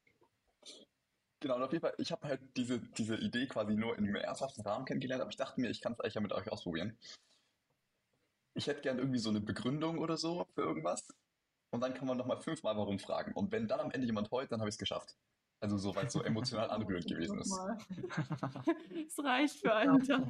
[1.44, 4.16] Genau, und auf jeden Fall, ich habe halt diese, diese Idee quasi nur in einem
[4.16, 6.96] ernsthaften Rahmen kennengelernt, aber ich dachte mir, ich kann es eigentlich ja mit euch ausprobieren.
[8.54, 11.06] Ich hätte gern irgendwie so eine Begründung oder so für irgendwas.
[11.68, 13.34] Und dann kann man nochmal fünfmal warum fragen.
[13.34, 15.18] Und wenn dann am Ende jemand heult, dann habe ich es geschafft.
[15.60, 17.52] Also so, weil es so emotional anrührend gewesen ist.
[19.06, 20.22] Es reicht für einen Tag.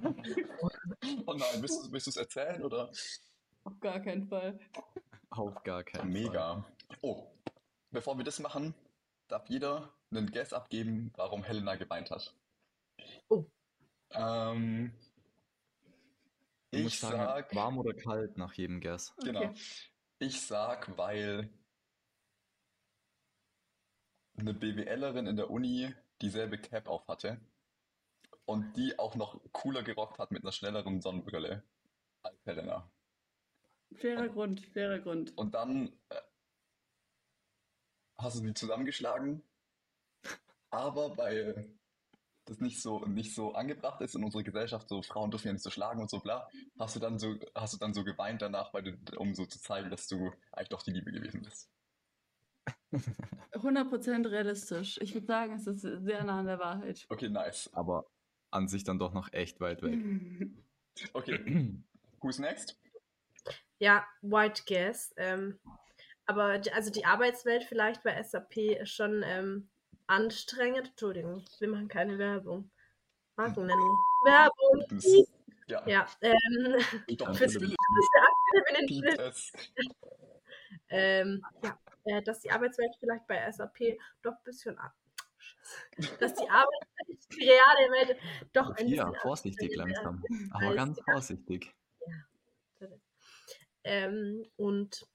[1.26, 2.90] Oh nein, willst du willst du es erzählen oder?
[3.62, 4.58] Auf gar keinen Fall.
[5.30, 6.10] Auf gar keinen Fall.
[6.10, 6.64] Mega.
[7.02, 7.28] Oh,
[7.92, 8.74] bevor wir das machen,
[9.28, 12.34] darf jeder einen Guess abgeben, warum Helena geweint hat.
[13.28, 13.44] Oh.
[14.10, 14.92] Ähm,
[16.70, 19.14] ich sagen, sag, warm oder kalt nach jedem Guess.
[19.22, 19.44] genau.
[19.44, 19.54] Okay.
[20.18, 21.50] Ich sag, weil
[24.36, 27.40] eine BWLerin in der Uni dieselbe Cap auf hatte
[28.44, 31.62] und die auch noch cooler gerockt hat mit einer schnelleren Sonnenbrille
[32.22, 32.90] als Helena.
[33.94, 35.36] Fairer Grund, fairer Grund.
[35.36, 36.20] Und dann äh,
[38.18, 39.42] hast du sie zusammengeschlagen,
[40.70, 41.68] aber weil
[42.46, 45.62] das nicht so, nicht so angebracht ist in unserer Gesellschaft, so Frauen dürfen ja nicht
[45.62, 46.48] so schlagen und so bla,
[46.78, 49.58] hast du dann so, hast du dann so geweint danach, weil du, um so zu
[49.58, 51.70] zeigen, dass du eigentlich doch die Liebe gewesen bist.
[53.52, 54.98] 100% realistisch.
[55.00, 57.06] Ich würde sagen, es ist sehr nah an der Wahrheit.
[57.08, 57.70] Okay, nice.
[57.72, 58.06] Aber
[58.50, 59.98] an sich dann doch noch echt weit weg.
[61.12, 61.74] Okay,
[62.20, 62.78] who's next?
[63.78, 65.12] Ja, White Guess.
[65.16, 65.58] Ähm,
[66.26, 69.68] aber die, also die Arbeitswelt vielleicht bei SAP ist schon ähm,
[70.06, 70.88] anstrengend.
[70.88, 72.70] Entschuldigung, wir machen keine Werbung.
[73.36, 73.98] Markennennung.
[74.24, 75.00] Werbung.
[75.66, 76.76] Ja, Ja, ähm,
[77.34, 77.74] für die
[80.90, 84.92] ähm, ja, äh, dass die Arbeitswelt vielleicht bei SAP doch ein bisschen ab.
[86.20, 88.18] Dass die Arbeitswelt, die reale Welt
[88.52, 90.22] doch ein Ja, bisschen vorsichtig langsam.
[90.50, 91.74] Aber ganz vorsichtig.
[93.84, 95.06] Ähm, und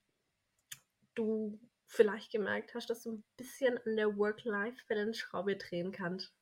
[1.20, 6.34] du vielleicht gemerkt hast, dass du ein bisschen an der Work-Life-Balance-Schraube drehen kannst.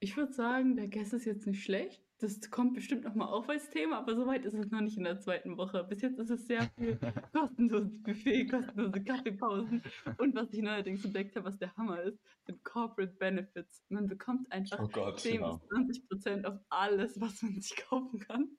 [0.00, 2.02] Ich würde sagen, der Guess ist jetzt nicht schlecht.
[2.20, 5.20] Das kommt bestimmt nochmal auf als Thema, aber soweit ist es noch nicht in der
[5.20, 5.84] zweiten Woche.
[5.84, 6.98] Bis jetzt ist es sehr viel
[7.32, 9.82] kostenloses Buffet, kostenlose Kaffeepausen.
[10.16, 13.84] Und was ich neuerdings entdeckt habe, was der Hammer ist, sind Corporate Benefits.
[13.88, 15.58] Man bekommt einfach Oh Gott, 10 genau.
[15.58, 18.56] bis 20 Prozent auf alles, was man sich kaufen kann.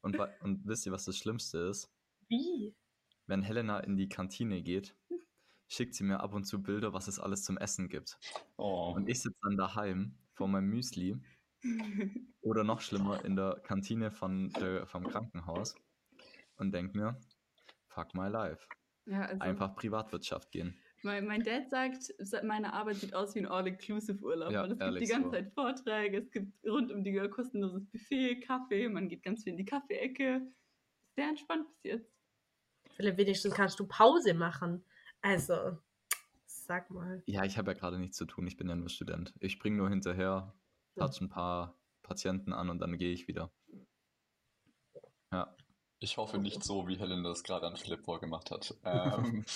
[0.00, 1.90] Und, und wisst ihr, was das Schlimmste ist?
[2.28, 2.74] Wie?
[3.26, 4.94] Wenn Helena in die Kantine geht,
[5.68, 8.18] schickt sie mir ab und zu Bilder, was es alles zum Essen gibt.
[8.56, 8.92] Oh.
[8.94, 11.16] Und ich sitze dann daheim vor meinem Müsli
[12.40, 15.74] oder noch schlimmer in der Kantine von der, vom Krankenhaus
[16.56, 17.20] und denke mir,
[17.88, 18.66] fuck my life.
[19.06, 20.76] ja, also Einfach Privatwirtschaft gehen.
[21.02, 24.52] Mein, mein Dad sagt, sa- meine Arbeit sieht aus wie ein All-Inclusive-Urlaub.
[24.52, 25.30] Ja, es gibt die ganze so.
[25.30, 29.52] Zeit Vorträge, es gibt rund um die Uhr kostenloses Buffet, Kaffee, man geht ganz viel
[29.52, 30.52] in die Kaffeeecke.
[31.16, 32.15] Sehr entspannt bis jetzt.
[32.96, 34.84] Philipp, wenigstens kannst du Pause machen.
[35.22, 35.78] Also,
[36.46, 37.22] sag mal.
[37.26, 38.46] Ja, ich habe ja gerade nichts zu tun.
[38.46, 39.34] Ich bin ja nur Student.
[39.40, 40.54] Ich springe nur hinterher,
[40.96, 43.50] touch ein paar Patienten an und dann gehe ich wieder.
[45.32, 45.54] Ja.
[45.98, 48.74] Ich hoffe nicht so, wie Helen das gerade an Philipp vorgemacht hat.
[48.84, 49.44] Ähm,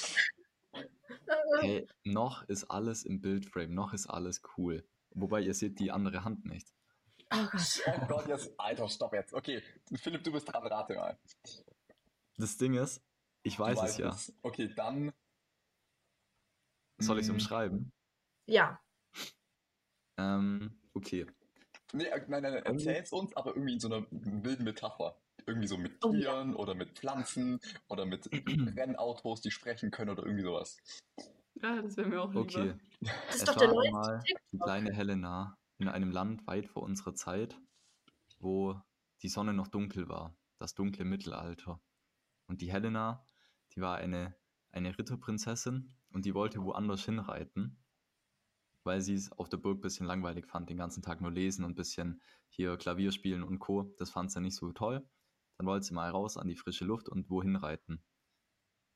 [1.61, 4.87] Hey, noch ist alles im Bildframe, noch ist alles cool.
[5.11, 6.73] Wobei ihr seht die andere Hand nicht.
[7.33, 7.83] Oh Gott.
[7.87, 9.33] oh Gott, jetzt, Alter, stopp jetzt.
[9.35, 9.63] Okay,
[9.95, 11.19] Philipp, du bist dran, rate mal.
[12.37, 13.03] Das Ding ist,
[13.43, 14.09] ich weiß es ja.
[14.11, 14.33] es.
[14.43, 15.13] Okay, dann.
[16.99, 17.93] Soll ich es Mm, umschreiben?
[18.47, 18.81] Ja.
[20.19, 21.27] Ähm, okay.
[21.93, 25.17] Nee, äh, nein, nein, nein, erzähl's uns, aber irgendwie in so einer wilden Metapher.
[25.47, 26.21] Irgendwie so mit Oh ja.
[26.21, 28.29] Tieren oder mit Pflanzen oder mit
[28.77, 30.77] Rennautos, die sprechen können oder irgendwie sowas.
[31.63, 32.41] Ah, das wäre mir auch lieber.
[32.43, 32.75] Okay.
[33.29, 34.23] Das ist Es doch der war neue einmal
[34.53, 37.59] die kleine Helena in einem Land weit vor unserer Zeit,
[38.39, 38.81] wo
[39.23, 41.81] die Sonne noch dunkel war, das dunkle Mittelalter.
[42.47, 43.25] Und die Helena,
[43.75, 44.35] die war eine,
[44.73, 47.79] eine Ritterprinzessin und die wollte woanders hinreiten,
[48.85, 51.65] weil sie es auf der Burg ein bisschen langweilig fand, den ganzen Tag nur lesen
[51.65, 53.95] und ein bisschen hier Klavier spielen und Co.
[53.99, 55.07] Das fand sie nicht so toll.
[55.59, 58.03] Dann wollte sie mal raus an die frische Luft und wohin reiten.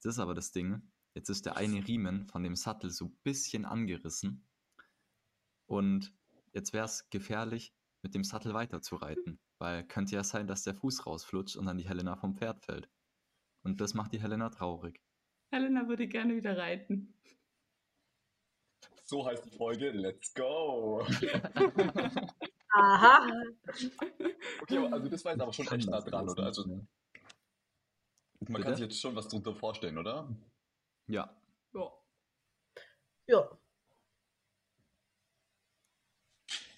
[0.03, 0.83] Das ist aber das Ding.
[1.15, 4.47] Jetzt ist der eine Riemen von dem Sattel so ein bisschen angerissen.
[5.67, 6.15] Und
[6.53, 9.39] jetzt wäre es gefährlich, mit dem Sattel weiterzureiten.
[9.59, 12.91] Weil könnte ja sein, dass der Fuß rausflutscht und dann die Helena vom Pferd fällt.
[13.65, 15.01] Und das macht die Helena traurig.
[15.51, 17.15] Helena würde gerne wieder reiten.
[19.05, 19.91] So heißt die Folge.
[19.91, 21.07] Let's go!
[22.77, 23.33] Aha.
[24.63, 26.45] Okay, also das war jetzt aber schon echt nah dran, oder?
[26.45, 26.87] Also man
[28.41, 28.63] Bitte?
[28.63, 30.29] kann sich jetzt schon was drunter vorstellen, oder?
[31.07, 31.35] Ja,
[31.73, 31.93] Ja.
[33.27, 33.59] Ja.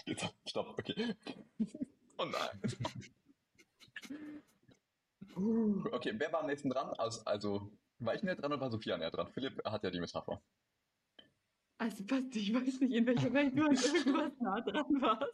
[0.05, 1.15] Jetzt, stopp, okay.
[2.19, 2.63] Oh nein.
[5.37, 6.89] Uh, Okay, wer war am nächsten dran?
[6.99, 9.29] Also, also war ich näher dran oder war Sophia näher dran?
[9.29, 10.43] Philipp hat ja die Metapher.
[11.79, 15.33] Also Basti, ich weiß nicht, in welcher Welt du an irgendwas nah dran warst.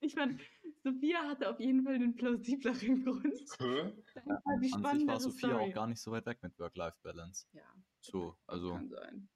[0.00, 0.40] Ich fand,
[0.82, 3.40] Sophia hatte auf jeden Fall einen plausibleren Grund.
[3.58, 3.92] Hä?
[4.24, 5.70] Die an sich war Sophia Story.
[5.70, 7.46] auch gar nicht so weit weg mit Work-Life-Balance.
[7.52, 7.62] Ja,
[8.00, 9.28] So, also kann sein.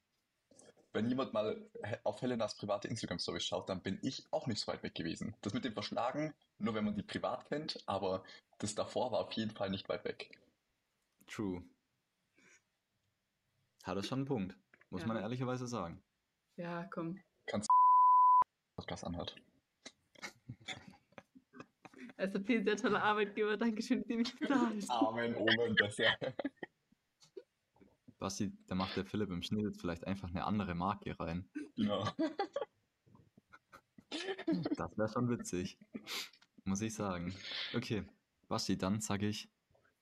[0.93, 1.69] Wenn jemand mal
[2.03, 5.35] auf Helenas private Instagram-Story schaut, dann bin ich auch nicht so weit weg gewesen.
[5.41, 8.23] Das mit dem Verschlagen, nur wenn man die privat kennt, aber
[8.63, 10.39] das davor war auf jeden Fall nicht weit weg.
[11.27, 11.63] true.
[13.83, 14.57] Hat er schon einen Punkt,
[14.89, 15.07] muss Ja.
[15.07, 16.01] man ehrlicherweise sagen.
[16.55, 17.21] Ja, komm.
[18.77, 19.35] Podcast anhört.
[22.17, 23.57] SAP, sehr toller Arbeitgeber.
[23.57, 24.89] Dankeschön, dass ihr mich bezahlt.
[24.89, 26.15] Amen, Omen, das ja.
[28.17, 31.49] Basti, da macht der Philipp im Schnitt jetzt vielleicht einfach eine andere Marke rein.
[31.75, 32.07] Genau.
[34.77, 35.77] Das wäre schon witzig.
[36.63, 37.35] Muss ich sagen.
[37.75, 38.05] Okay,
[38.47, 39.49] Basti, dann sage ich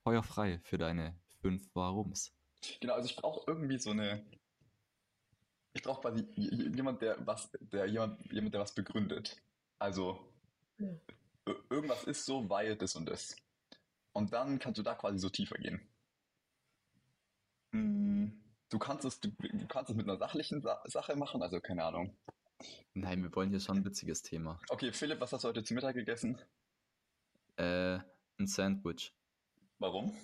[0.02, 2.34] Feuer frei für deine fünf Warums.
[2.80, 4.24] Genau, also ich brauche irgendwie so eine.
[5.74, 9.42] Ich brauche quasi jemand, der was, der jemand, jemand, der was begründet.
[9.78, 10.32] Also
[10.78, 10.88] Ja.
[11.70, 13.36] irgendwas ist so, weil das und das.
[14.12, 15.80] Und dann kannst du da quasi so tiefer gehen.
[17.72, 18.28] Mm,
[18.72, 21.84] Du kannst es, du, du kannst es mit einer sachlichen Sa Sache machen, also keine
[21.84, 22.16] Ahnung.
[22.94, 24.58] Nein, wir wollen hier schon ein witziges Thema.
[24.70, 26.38] Okay, Philipp, was hast du heute zu Mittag gegessen?
[27.56, 27.98] Äh,
[28.42, 29.14] ein Sandwich,
[29.78, 30.14] Warum?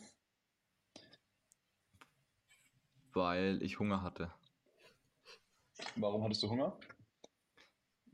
[3.12, 4.32] weil ich Hunger hatte.
[5.96, 6.78] Warum hattest du Hunger?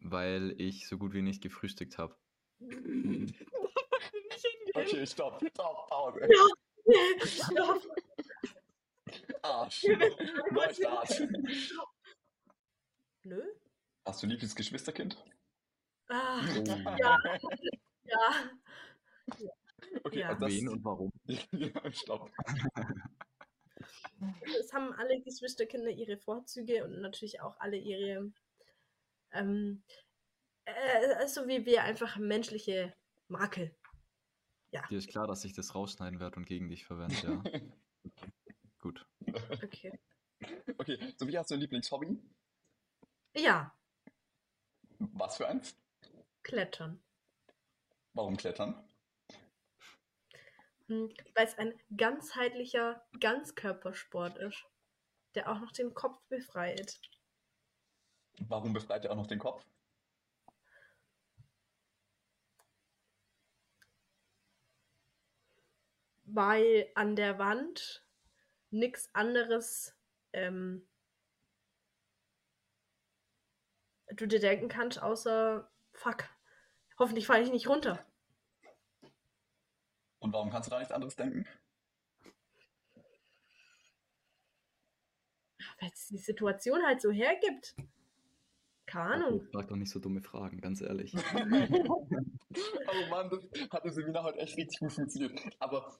[0.00, 2.16] Weil ich so gut wie nicht gefrühstückt habe.
[4.76, 6.28] Okay, stopp, stopp, Pause.
[7.24, 7.80] Stopp.
[9.42, 9.84] Arsch.
[10.50, 11.28] Neustart.
[13.22, 13.40] Nö.
[14.04, 15.16] Hast du liebes Geschwisterkind?
[16.08, 16.64] Ah, Oh.
[16.98, 17.18] ja.
[18.04, 18.50] ja.
[20.02, 20.28] Okay, Ja.
[20.30, 21.10] also das, Wen und warum?
[21.52, 22.30] ja, stopp.
[24.58, 28.32] Es haben alle Geschwisterkinder ihre Vorzüge und natürlich auch alle ihre,
[29.32, 29.82] ähm,
[30.64, 32.94] äh, so wie wir einfach menschliche
[33.28, 33.76] Makel.
[34.90, 37.42] Dir ist klar, dass ich das rausschneiden werde und gegen dich verwende, ja.
[38.78, 39.06] Gut.
[39.62, 39.98] Okay.
[40.78, 42.18] Okay, Sophie, hast du ein Lieblingshobby?
[43.36, 43.74] Ja,
[44.98, 45.76] Was für eins?
[46.42, 47.02] Klettern.
[48.14, 48.88] Warum Klettern?
[50.88, 54.64] Hm, Weil es ein ganzheitlicher Ganzkörpersport ist,
[55.34, 57.00] der auch noch den Kopf befreit.
[58.40, 59.64] Warum befreit er auch noch den Kopf?
[66.26, 68.04] Weil an der Wand
[68.70, 69.94] nichts anderes
[70.32, 70.86] ähm,
[74.12, 76.24] du dir denken kannst, außer fuck.
[76.98, 78.04] Hoffentlich falle ich nicht runter.
[80.24, 81.46] Und warum kannst du da nichts anderes denken?
[85.78, 87.74] Weil es die Situation halt so hergibt.
[88.86, 89.46] Keine Ahnung.
[89.52, 91.12] Frag doch nicht so dumme Fragen, ganz ehrlich.
[91.34, 92.06] oh
[93.10, 95.38] Mann, das hat im Seminar heute echt richtig gut funktioniert.
[95.58, 95.94] Aber.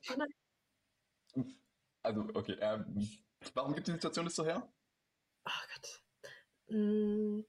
[2.03, 3.07] Also, okay, ähm,
[3.53, 4.67] warum gibt die Situation das so her?
[5.45, 6.03] Oh Gott.
[6.69, 7.45] Hm.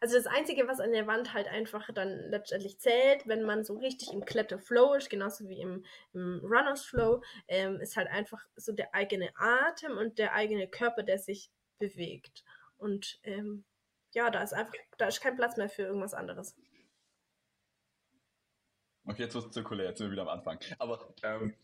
[0.00, 3.76] Also das Einzige, was an der Wand halt einfach dann letztendlich zählt, wenn man so
[3.76, 8.72] richtig im Kletterflow ist, genauso wie im, im Runners Flow, ähm, ist halt einfach so
[8.72, 12.44] der eigene Atem und der eigene Körper, der sich bewegt.
[12.76, 13.64] Und ähm,
[14.12, 16.56] ja, da ist einfach, da ist kein Platz mehr für irgendwas anderes.
[19.06, 20.58] Okay, jetzt wird es zirkulär, jetzt sind wir wieder am Anfang.
[20.78, 21.54] Aber ähm,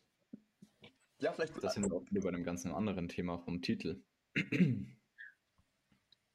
[1.18, 1.62] ja, vielleicht.
[1.62, 4.02] Das sind wir auch wieder bei einem ganz anderen Thema vom Titel.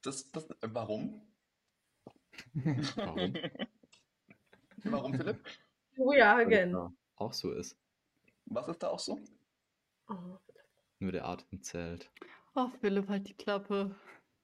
[0.02, 1.26] Das, das, warum?
[2.96, 3.34] Warum?
[4.84, 5.44] warum, Philipp?
[5.96, 6.72] Juliagen.
[6.72, 7.76] Ja, auch so ist.
[8.46, 9.20] Was ist da auch so?
[10.08, 10.38] Oh.
[10.98, 12.10] Nur der Atem zählt.
[12.54, 13.94] Oh, Philipp, halt die Klappe.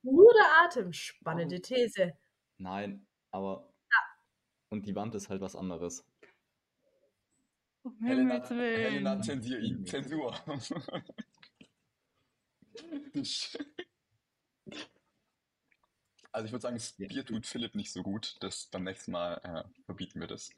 [0.03, 0.93] Nur der Atem.
[0.93, 2.13] Spannende These.
[2.59, 3.69] Nein, aber.
[4.69, 6.05] Und die Wand ist halt was anderes.
[7.83, 8.49] Um Helena.
[8.49, 9.85] Helena zensier ihn.
[9.85, 10.35] Zensur.
[16.33, 16.93] Also ich würde sagen, das.
[16.93, 18.37] Bier tut Philipp nicht so gut.
[18.41, 20.51] Das beim nächsten Mal äh, verbieten wir das.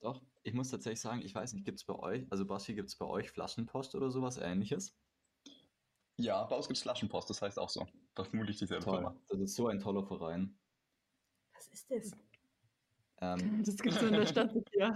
[0.00, 2.88] Doch, ich muss tatsächlich sagen, ich weiß nicht, gibt es bei euch, also Basti, gibt
[2.88, 4.96] es bei euch Flaschenpost oder sowas ähnliches?
[6.16, 7.86] Ja, bei uns gibt es Flaschenpost, das heißt auch so.
[8.14, 8.96] Vermutlich dieselbe Toll.
[8.96, 9.16] Firma.
[9.28, 10.58] Das ist so ein toller Verein.
[11.54, 12.10] Was ist das?
[13.20, 14.92] Ähm, Das gibt's nur in der Stadt ja.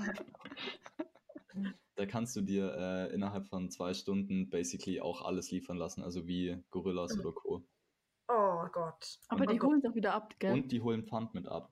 [1.95, 6.27] da kannst du dir äh, innerhalb von zwei Stunden basically auch alles liefern lassen, also
[6.27, 7.65] wie Gorillas oder Co.
[8.29, 9.19] Oh Gott.
[9.29, 10.53] Aber oh die holen es auch wieder ab, gell?
[10.53, 11.71] Und die holen Pfand mit ab.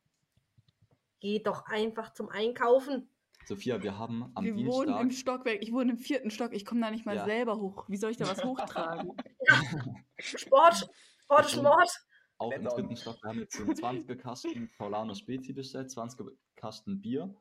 [1.21, 3.09] Geh doch einfach zum Einkaufen.
[3.47, 5.01] Sophia, wir haben am Wir wohnen Dienstag.
[5.03, 5.63] im Stockwerk.
[5.63, 6.53] Ich wohne im vierten Stock.
[6.55, 7.25] Ich komme da nicht mal Ja.
[7.25, 7.85] selber hoch.
[7.89, 9.13] Wie soll ich da was hochtragen?
[10.19, 10.89] Sport.
[11.25, 11.91] Sport Mord.
[12.39, 12.75] Auch im Lecker.
[12.77, 17.35] dritten Stock, wir haben jetzt so 20er Kasten Paulaner Spezi bestellt, 20er Kasten Bier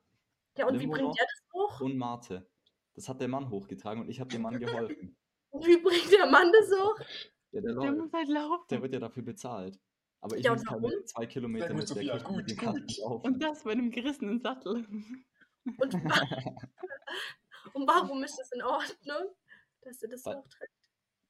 [0.58, 1.82] Ja, und wie Limo bringt er das hoch?
[1.82, 2.48] und Mate.
[2.96, 5.16] Das hat der Mann hochgetragen und ich habe dem Mann geholfen.
[5.50, 7.00] Und wie bringt der Mann das hoch?
[7.54, 7.98] Ja, der Der läuft.
[7.98, 8.66] muss halt laufen.
[8.70, 9.80] Der wird ja dafür bezahlt.
[10.22, 12.98] Aber ich Ja, muss halt mit zwei Kilometer mit der Kiste gut, mit gut.
[12.98, 13.26] Laufen.
[13.26, 14.86] Und das bei einem gerissenen Sattel.
[15.78, 15.94] Und,
[17.74, 19.34] und warum ist das in Ordnung,
[19.82, 20.72] dass er das Weil- hochträgt?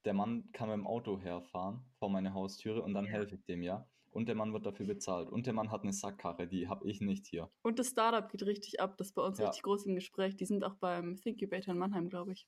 [0.06, 3.12] Der Mann kann mit dem Auto herfahren vor meine Haustüre und dann Ja.
[3.12, 3.88] helfe ich dem ja.
[4.12, 5.30] Und der Mann wird dafür bezahlt.
[5.30, 7.50] Und der Mann hat eine Sackkarre, die habe ich nicht hier.
[7.64, 8.96] Und das Startup geht richtig ab.
[8.98, 9.46] Das ist bei uns Ja.
[9.48, 10.36] richtig groß im Gespräch.
[10.36, 12.48] Die sind auch beim Thinkubator in Mannheim, glaube ich.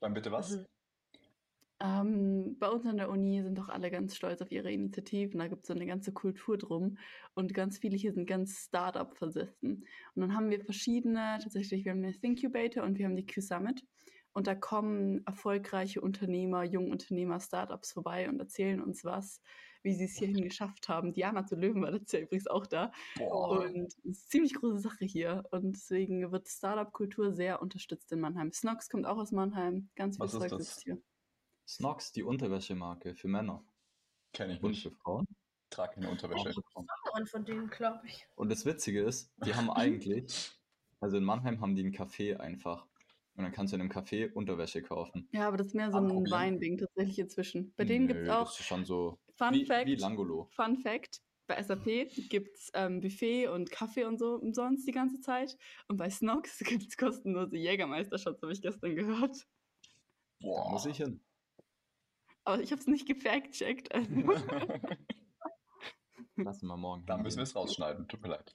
[0.00, 0.56] Dann bitte was?
[0.56, 0.66] Mhm.
[1.82, 5.40] Ähm, bei uns an der Uni sind doch alle ganz stolz auf ihre Initiativen.
[5.40, 6.98] Da gibt es so eine ganze Kultur drum.
[7.34, 9.86] Und ganz viele hier sind ganz Startup versessen.
[10.14, 13.82] Und dann haben wir verschiedene, tatsächlich, wir haben den Thinkubator und wir haben die Q-Summit.
[14.32, 19.40] Und da kommen erfolgreiche Unternehmer, Jungunternehmer, Startups vorbei und erzählen uns was,
[19.82, 21.12] wie sie es hierhin geschafft haben.
[21.12, 22.92] Diana zu Löwen war letztes Jahr übrigens auch da.
[23.16, 23.60] Boah.
[23.60, 25.44] Und es ist eine ziemlich große Sache hier.
[25.50, 28.52] Und deswegen wird Startup-Kultur sehr unterstützt in Mannheim.
[28.52, 29.88] Snox kommt auch aus Mannheim.
[29.96, 31.02] Ganz viel Was ist Zeug sitzt hier.
[31.70, 33.64] Snox, die Unterwäschemarke für Männer
[34.32, 34.82] Kenne ich und nicht.
[34.82, 35.24] für Frauen.
[35.70, 36.52] Trage keine Unterwäsche.
[37.12, 38.26] Und von denen, glaube ich.
[38.34, 40.50] Und das Witzige ist, die haben eigentlich,
[40.98, 42.86] also in Mannheim haben die ein Café einfach.
[43.36, 45.28] Und dann kannst du in einem Café Unterwäsche kaufen.
[45.30, 46.28] Ja, aber das ist mehr so ein.
[46.28, 47.72] Weinding tatsächlich inzwischen.
[47.76, 50.48] Bei denen gibt es auch, Das ist schon so Fun wie, Fact, wie Langolo.
[50.50, 51.84] Fun Fact, bei SAP
[52.28, 55.56] gibt es ähm, Buffet und Kaffee und so umsonst die ganze Zeit.
[55.86, 59.36] Und bei Snox gibt es kostenlose Jägermeister-Shots, habe ich gestern gehört.
[60.40, 60.70] Da Boah.
[60.72, 61.20] muss ich hin.
[62.44, 63.94] Aber ich habe es nicht gefact-checkt.
[63.94, 64.10] Also.
[66.36, 68.54] Lassen wir morgen da müssen wir es rausschneiden, tut mir leid.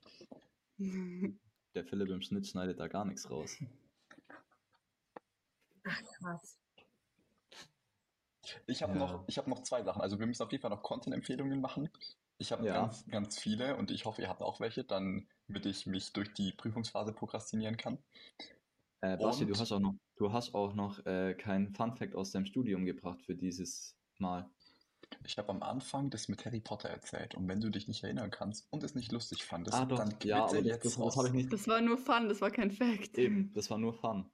[1.76, 3.58] Der Philipp im Schnitt schneidet da gar nichts raus.
[5.84, 6.60] Krass.
[8.68, 9.00] Ich habe Ja.
[9.00, 10.02] noch, ich hab noch zwei Sachen.
[10.02, 11.90] Also wir müssen auf jeden Fall noch Content-Empfehlungen machen.
[12.38, 12.74] Ich habe Ja.
[12.74, 16.34] ganz, ganz viele und ich hoffe, ihr habt auch welche, dann, damit ich mich durch
[16.34, 17.98] die Prüfungsphase prokrastinieren kann.
[19.06, 22.46] Äh, Basti, du hast auch noch, du hast auch noch äh, keinen Fun-Fact aus deinem
[22.46, 24.50] Studium gebracht für dieses Mal.
[25.24, 28.32] Ich habe am Anfang das mit Harry Potter erzählt und wenn du dich nicht erinnern
[28.32, 31.14] kannst und es nicht lustig fandest, ah, doch, dann ja, aber das, jetzt das, raus.
[31.14, 31.54] das habe ich nicht.
[31.54, 33.18] Das war nur Fun, das war kein Fact.
[33.20, 34.32] Eben, das war nur Fun.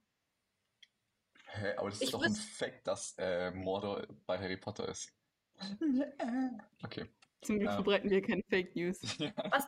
[1.48, 5.12] Hä, aber das Ich ist doch ein Fact, dass äh, Mordor bei Harry Potter ist.
[6.84, 7.06] Okay.
[7.42, 7.74] Zum Glück Ja.
[7.76, 9.00] verbreiten wir keine Fake News.
[9.50, 9.66] Was,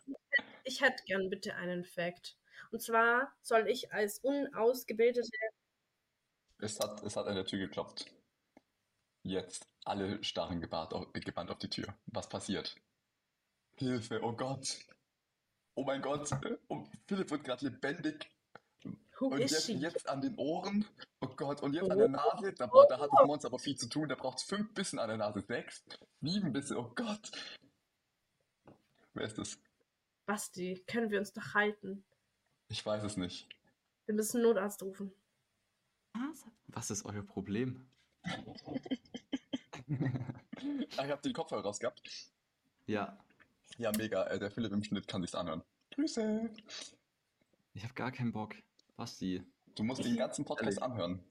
[0.65, 2.37] ich hätte gern bitte einen Fact.
[2.71, 5.31] Und zwar soll ich als unausgebildete.
[6.59, 8.07] Es hat, es hat an der Tür geklopft.
[9.23, 11.87] Jetzt alle starren gebannt auf, gebannt auf die Tür.
[12.07, 12.77] Was passiert?
[13.77, 14.79] Hilfe, oh Gott.
[15.75, 16.31] Oh mein Gott,
[16.69, 18.31] oh, Philipp wird gerade lebendig.
[19.19, 20.85] Who Und jetzt, jetzt an den Ohren.
[21.21, 22.01] Oh Gott, und jetzt an Oh.
[22.01, 22.53] der Nase.
[22.53, 24.09] Da, boah, da hat das Monster aber viel zu tun.
[24.09, 25.41] Da braucht es fünf Bissen an der Nase.
[25.41, 25.85] Sechs,
[26.21, 26.79] sieben Bisse.
[26.79, 27.31] Oh Gott.
[29.15, 29.59] Wer ist das?
[30.27, 32.05] Basti, können wir uns doch halten.
[32.69, 33.49] Ich weiß es nicht.
[34.07, 35.13] Wir müssen einen Notarzt rufen.
[36.15, 36.45] Was?
[36.69, 37.87] Was ist euer Problem?
[40.97, 42.01] Ah, ich hab den Kopfhörer rausgehabt.
[42.87, 43.19] Ja,
[43.77, 44.25] Ja, mega.
[44.29, 45.63] Äh, der Philipp im Schnitt kann sich's anhören.
[45.91, 46.49] Grüße.
[47.75, 48.55] ich habe gar keinen Bock.
[48.97, 49.43] Basti,
[49.75, 50.83] Du musst den ganzen Podcast Ehrlich.
[50.83, 51.25] anhören.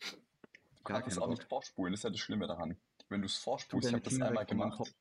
[0.00, 1.38] Du Gar kannst es auch Bock.
[1.38, 1.92] nicht vorspulen.
[1.92, 2.76] Das ist ja das Schlimme daran.
[3.08, 4.94] Wenn du es vorspulst, ich habe das einmal gemacht.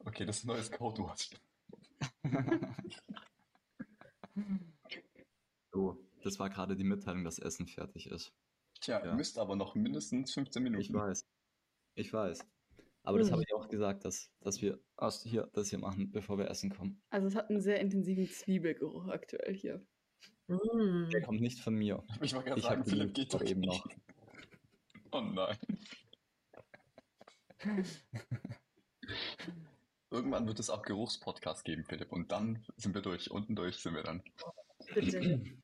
[0.00, 1.30] Okay, das ist ein neues Codewort.
[5.72, 8.32] So, das war gerade die Mitteilung, dass Essen fertig ist.
[8.80, 9.14] Tja, Ja.
[9.14, 10.82] müsste aber noch mindestens 15 Minuten.
[10.82, 11.26] Ich weiß.
[11.94, 12.46] Ich weiß.
[13.02, 13.32] Aber das Mhm.
[13.32, 16.70] habe ich auch gesagt, dass, dass wir erst hier das hier machen, bevor wir essen
[16.70, 17.00] kommen.
[17.10, 19.86] Also es hat einen sehr intensiven Zwiebelgeruch aktuell hier.
[20.48, 21.08] Mm.
[21.10, 22.04] Der kommt nicht von mir.
[22.20, 23.84] Ich wollte gerade sagen, Philipp geht doch eben nicht.
[25.12, 25.56] Oh nein.
[30.10, 32.12] Irgendwann wird es auch Geruchspodcast geben, Philipp.
[32.12, 33.30] Und dann sind wir durch.
[33.30, 34.22] Unten durch sind wir dann.
[34.94, 35.40] Bitte.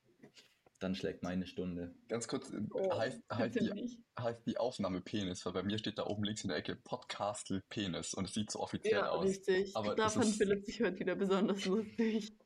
[0.78, 1.94] Dann schlägt meine Stunde.
[2.06, 5.96] Ganz kurz, äh, Oh, heißt, heißt, die, heißt die Aufnahme Penis, weil bei mir steht
[5.96, 9.24] da oben links in der Ecke Podcastel Penis und es sieht so offiziell Ja, aus.
[9.24, 9.74] richtig.
[9.74, 12.36] Aber da das fand ist- Philipp sich heute wieder besonders lustig.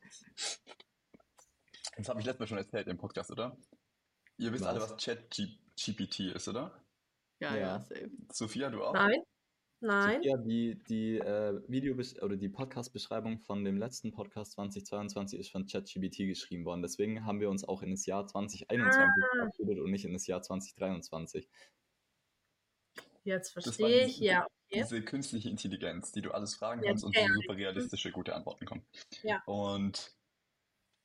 [1.97, 3.57] Das habe ich letztes Mal schon erzählt im Podcast, oder?
[4.37, 4.91] Ihr wisst alle, Was?
[4.91, 6.81] was ChatGPT ist, oder?
[7.41, 7.83] Ja, ja, Ja.
[7.83, 8.11] safe.
[8.31, 8.93] Sophia, du auch?
[8.93, 9.21] Nein?
[9.81, 10.17] Nein?
[10.21, 15.65] Sophia, die, die äh, Video oder die Podcast-Beschreibung von dem letzten Podcast 2022 ist von
[15.65, 16.83] ChatGPT geschrieben worden.
[16.83, 19.35] Deswegen haben wir uns auch in das Jahr 2021 Ah.
[19.37, 21.49] verabschiedet und nicht in das Jahr 2023.
[23.23, 24.13] Jetzt verstehe ich.
[24.13, 24.81] diese- Ja, okay.
[24.83, 27.27] Diese künstliche Intelligenz, die du alles fragen Ja, kannst und ja, ja.
[27.33, 28.85] super realistische, gute Antworten kommen.
[29.23, 29.41] Ja.
[29.45, 30.15] Und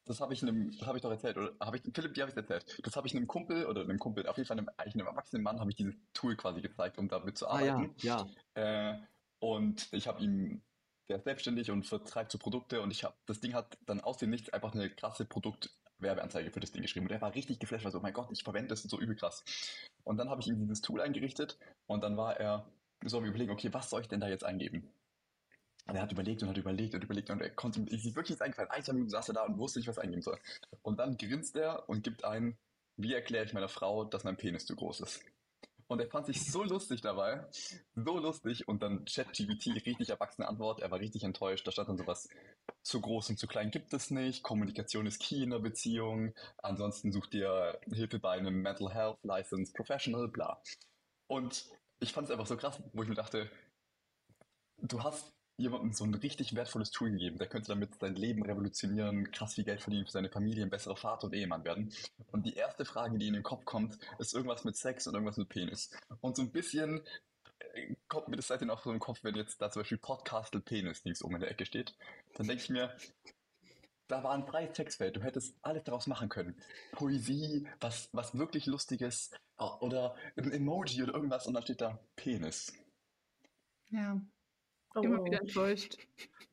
[0.07, 2.37] das habe ich einem, habe ich doch erzählt, oder habe ich, Philipp, dir habe ich
[2.37, 2.79] erzählt.
[2.85, 5.43] Das habe ich einem Kumpel oder einem Kumpel, auf jeden Fall einem, eigentlich einem erwachsenen
[5.43, 7.95] Mann, habe ich dieses Tool quasi gezeigt, um damit zu Ah ja, arbeiten.
[7.99, 8.27] ja.
[8.55, 8.99] Äh,
[9.41, 10.63] und ich habe ihm,
[11.09, 14.19] der ist selbstständig und vertreibt so Produkte und ich habe, das Ding hat dann aus
[14.19, 17.85] dem Nichts einfach eine krasse Produktwerbeanzeige für das Ding geschrieben und der war richtig geflasht,
[17.85, 19.45] war so, oh mein Gott, ich verwende das so übel krass.
[20.05, 22.71] Und dann habe ich ihm dieses Tool eingerichtet und dann war er,
[23.05, 24.89] so wir überlegen, okay, was soll ich denn da jetzt eingeben?
[25.87, 28.43] Und er hat überlegt und hat überlegt und überlegt und er konnte, ihm wirklich nichts
[28.43, 28.71] eingefallen.
[28.71, 30.39] Ein, zwei Minuten saß er da und wusste nicht, was eingeben soll.
[30.83, 32.59] Und dann grinst er und gibt ein,
[32.97, 35.23] wie erkläre ich meiner Frau, dass mein Penis zu groß ist?
[35.89, 37.47] Und er fand sich so lustig dabei,
[37.95, 38.67] so lustig.
[38.67, 40.81] Und dann ChatGPT, richtig erwachsene Antwort.
[40.81, 41.65] Er war richtig enttäuscht.
[41.67, 42.29] Da stand dann sowas,
[42.83, 44.43] zu groß und zu klein gibt es nicht.
[44.43, 46.35] Kommunikation ist key in der Beziehung.
[46.59, 50.61] Ansonsten sucht ihr Hilfe bei einem Mental Health License Professional, bla.
[51.29, 51.67] Und
[52.01, 53.49] ich fand es einfach so krass, wo ich mir dachte,
[54.79, 57.39] du hast jemandem so ein richtig wertvolles Tool gegeben.
[57.39, 60.97] Der könnte damit sein Leben revolutionieren, krass viel Geld verdienen für seine Familie, ein besserer
[60.97, 61.93] Vater und Ehemann werden.
[62.31, 65.39] Und die erste Frage, die in den Kopf kommt, ist irgendwas mit Sex und irgendwas
[65.39, 65.91] mit Penis.
[66.21, 67.01] Und so ein bisschen
[67.75, 70.61] äh, kommt mir das seitdem auch so im Kopf, wenn jetzt da zum Beispiel Podcastel
[70.61, 71.97] Penis links oben in der Ecke steht.
[72.35, 72.95] Dann denke ich mir,
[74.09, 75.17] da war ein freies Textfeld.
[75.17, 76.55] Du hättest alles daraus machen können.
[76.93, 81.99] Poesie, was, was wirklich Lustiges äh, oder ein Emoji oder irgendwas und dann steht da
[82.15, 82.75] Penis.
[83.89, 84.21] Ja,
[84.97, 85.03] Oh.
[85.03, 85.97] immer wieder enttäuscht.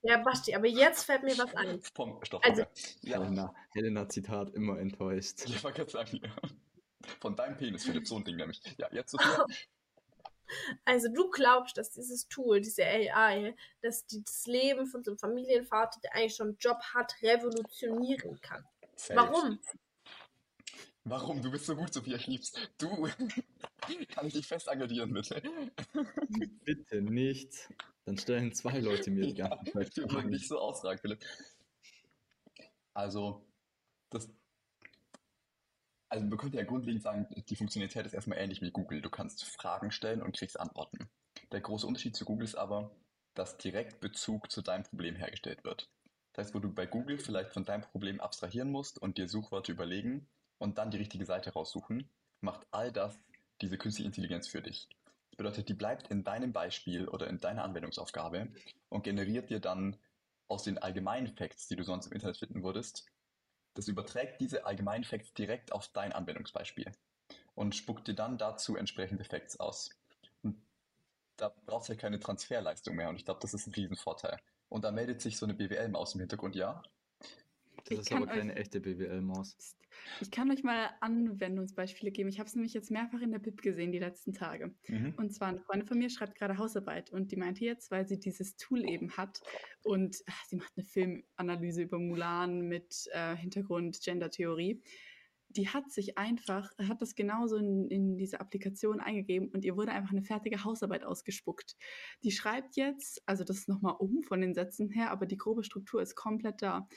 [0.02, 1.82] Ja, Basti, aber jetzt fällt mir was ein.
[1.96, 2.44] Vom Stoff.
[2.44, 2.66] Also-
[3.02, 5.46] ja, Helena, Helena Zitat, immer enttäuscht.
[5.46, 6.30] ich wollte gerade sagen, ja.
[7.20, 8.62] Von deinem Penis, Philipp, so ein Ding nämlich.
[8.78, 9.46] Ja, jetzt Sophia.
[10.86, 15.18] Also du glaubst, dass dieses Tool, diese AI, dass die das Leben von so einem
[15.18, 18.64] Familienvater, der eigentlich schon einen Job hat, revolutionieren kann.
[18.96, 19.20] Safe.
[19.20, 19.60] Warum?
[21.06, 21.42] Warum?
[21.42, 22.54] Du bist so gut, Sophia, ich lieb's.
[22.78, 22.88] Du.
[24.10, 25.42] Kann ich dich fest engagieren, bitte?
[26.64, 27.68] Bitte nicht.
[28.06, 30.30] Dann stellen zwei Leute mir die ganze Ja, Zeit Fragen.
[30.30, 31.24] nicht so ausragen, Philipp.
[32.94, 33.46] Also,
[34.10, 34.30] das.
[36.10, 39.02] Also, man könnte ja grundlegend sagen, die Funktionalität ist erstmal ähnlich wie Google.
[39.02, 41.10] Du kannst Fragen stellen und kriegst Antworten.
[41.52, 42.92] Der große Unterschied zu Google ist aber,
[43.34, 45.90] dass direkt Bezug zu deinem Problem hergestellt wird.
[46.34, 49.72] Das heißt, wo du bei Google vielleicht von deinem Problem abstrahieren musst und dir Suchwörter
[49.72, 50.28] überlegen
[50.60, 52.10] und dann die richtige Seite raussuchen,
[52.42, 53.18] macht all das
[53.62, 54.88] diese künstliche Intelligenz für dich.
[55.34, 58.50] Das bedeutet, die bleibt in deinem Beispiel oder in deiner Anwendungsaufgabe
[58.90, 59.98] und generiert dir dann
[60.48, 63.08] aus den allgemeinen Facts, die du sonst im Internet finden würdest,
[63.74, 66.92] das überträgt diese allgemeinen Facts direkt auf dein Anwendungsbeispiel
[67.56, 69.90] und spuckt dir dann dazu entsprechende Facts aus.
[70.44, 70.62] Und
[71.38, 74.40] da brauchst du ja keine Transferleistung mehr und ich glaube, das ist ein Riesenvorteil.
[74.70, 76.84] Und da meldet sich so eine BWL-Maus im Hintergrund, ja?
[77.78, 79.58] Das Ich ist aber euch- keine echte BWL-Maus.
[80.22, 82.30] Ich kann euch mal Anwendungsbeispiele geben.
[82.30, 84.74] Ich habe es nämlich jetzt mehrfach in der Bib gesehen die letzten Tage.
[84.88, 85.14] Mhm.
[85.18, 88.20] Und zwar eine Freundin von mir schreibt gerade Hausarbeit und die meinte jetzt, weil sie
[88.20, 89.42] dieses Tool eben hat
[89.84, 94.82] und ach, sie macht eine Filmanalyse über Mulan mit äh, Hintergrund Gender-Theorie.
[95.50, 99.92] Die hat sich einfach, hat das genauso in, in diese Applikation eingegeben und ihr wurde
[99.92, 101.78] einfach eine fertige Hausarbeit ausgespuckt.
[102.24, 105.64] Die schreibt jetzt, also das ist nochmal um von den Sätzen her, aber die grobe
[105.64, 106.88] Struktur ist komplett da.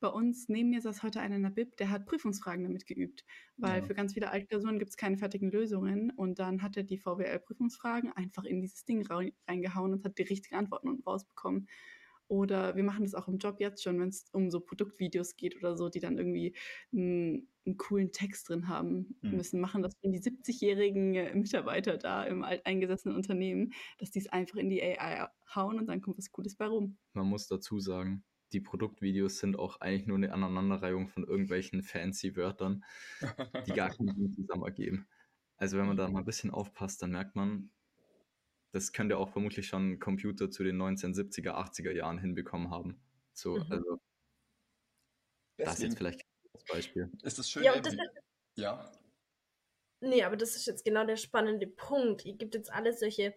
[0.00, 3.24] Bei uns neben mir saß heute einer in der Bib, der hat Prüfungsfragen damit geübt,
[3.58, 3.86] weil Ja.
[3.86, 8.10] für ganz viele Altklausuren gibt es keine fertigen Lösungen und dann hat er die VWL-Prüfungsfragen
[8.12, 11.68] einfach in dieses Ding rei- reingehauen und hat die richtigen Antworten rausbekommen.
[12.28, 15.56] Oder wir machen das auch im Job jetzt schon, wenn es um so Produktvideos geht
[15.56, 16.54] oder so, die dann irgendwie
[16.92, 19.36] einen, einen coolen Text drin haben Mhm.
[19.36, 24.28] müssen, machen das schon die 70-jährigen äh, Mitarbeiter da im alteingesessenen Unternehmen, dass die es
[24.28, 26.98] einfach in die AI hauen und dann kommt was Cooles bei rum.
[27.14, 32.36] Man muss dazu sagen, die Produktvideos sind auch eigentlich nur eine Aneinanderreihung von irgendwelchen fancy
[32.36, 32.84] Wörtern,
[33.66, 35.08] die gar keinen Sinn zusammen ergeben.
[35.56, 37.70] Also wenn man da mal ein bisschen aufpasst, dann merkt man,
[38.72, 43.00] das könnte auch vermutlich schon ein Computer zu den 1970er, 80er Jahren hinbekommen haben.
[43.32, 43.66] So, Mhm.
[43.70, 44.00] also
[45.56, 46.22] das ist jetzt vielleicht
[46.52, 47.10] das Beispiel.
[47.22, 47.94] ist es schön, Ja, das
[48.56, 48.90] ja.
[50.02, 52.24] Nee, aber das ist jetzt genau der spannende Punkt.
[52.24, 53.34] Ihr gibt jetzt alle solche,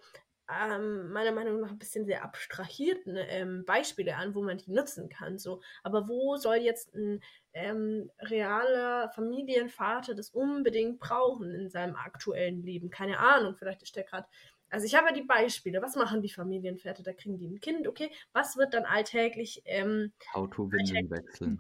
[0.49, 5.09] ähm, meiner Meinung nach, ein bisschen sehr abstrahierten ähm, Beispiele an, wo man die nutzen
[5.09, 5.37] kann.
[5.37, 5.61] So.
[5.83, 7.21] Aber wo soll jetzt ein
[7.53, 12.89] ähm, realer Familienvater das unbedingt brauchen in seinem aktuellen Leben?
[12.89, 14.27] Keine Ahnung, vielleicht ist der gerade.
[14.69, 15.81] Also ich habe ja die Beispiele.
[15.81, 17.03] Was machen die Familienväter?
[17.03, 18.11] Da kriegen die ein Kind, okay?
[18.33, 21.57] Was wird dann alltäglich ähm, Auto-Windeln wechseln.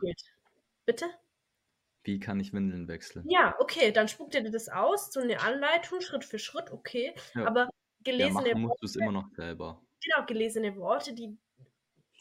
[0.85, 1.05] Bitte?
[2.03, 3.23] Wie kann ich Windeln wechseln?
[3.29, 7.13] Ja, okay, dann spuckt ihr dir das aus, so eine Anleitung, Schritt für Schritt, okay.
[7.33, 7.45] Ja.
[7.45, 7.69] Aber
[8.05, 9.81] Ja, gelesene, machen musst Worte, du es immer noch selber.
[10.03, 11.37] genau, gelesene Worte, die,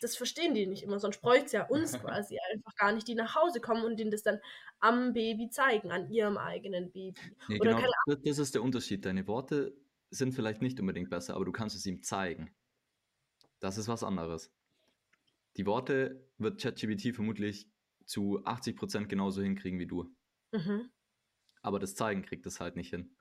[0.01, 3.15] das verstehen die nicht immer, sonst bräuchte es ja uns quasi einfach gar nicht, die
[3.15, 4.39] nach Hause kommen und denen das dann
[4.81, 7.21] am Baby zeigen, an ihrem eigenen Baby.
[7.49, 9.05] Nee, Oder genau, das, das ist der Unterschied.
[9.05, 9.77] Deine Worte
[10.11, 12.55] sind vielleicht nicht unbedingt besser, aber du kannst es ihm zeigen.
[13.61, 14.53] Das ist was anderes.
[15.57, 17.71] Die Worte wird ChatGPT vermutlich
[18.07, 20.15] zu 80% genauso hinkriegen wie du.
[20.53, 20.91] Mhm.
[21.63, 23.15] Aber das Zeigen kriegt es halt nicht hin.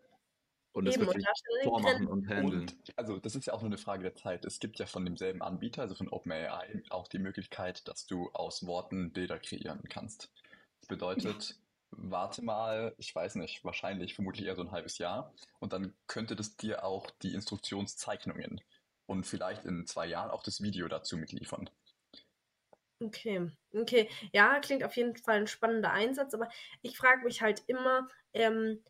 [0.74, 1.26] Und das Eben, wirklich
[1.63, 2.61] vormachen und handeln.
[2.61, 4.45] Und also das ist ja auch nur eine Frage der Zeit.
[4.45, 8.65] Es gibt ja von demselben Anbieter, also von OpenAI, auch die Möglichkeit, dass du aus
[8.65, 10.32] Worten Bilder kreieren kannst.
[10.80, 11.59] Das bedeutet,
[11.91, 16.36] warte mal, ich weiß nicht, wahrscheinlich vermutlich eher so ein halbes Jahr und dann könnte
[16.38, 18.61] das dir auch die Instruktionszeichnungen
[19.07, 21.69] und vielleicht in zwei Jahren auch das Video dazu mitliefern.
[23.01, 24.09] Okay, okay.
[24.32, 26.49] Ja, klingt auf jeden Fall ein spannender Einsatz, aber
[26.84, 28.84] ich frage mich halt immer, ähm,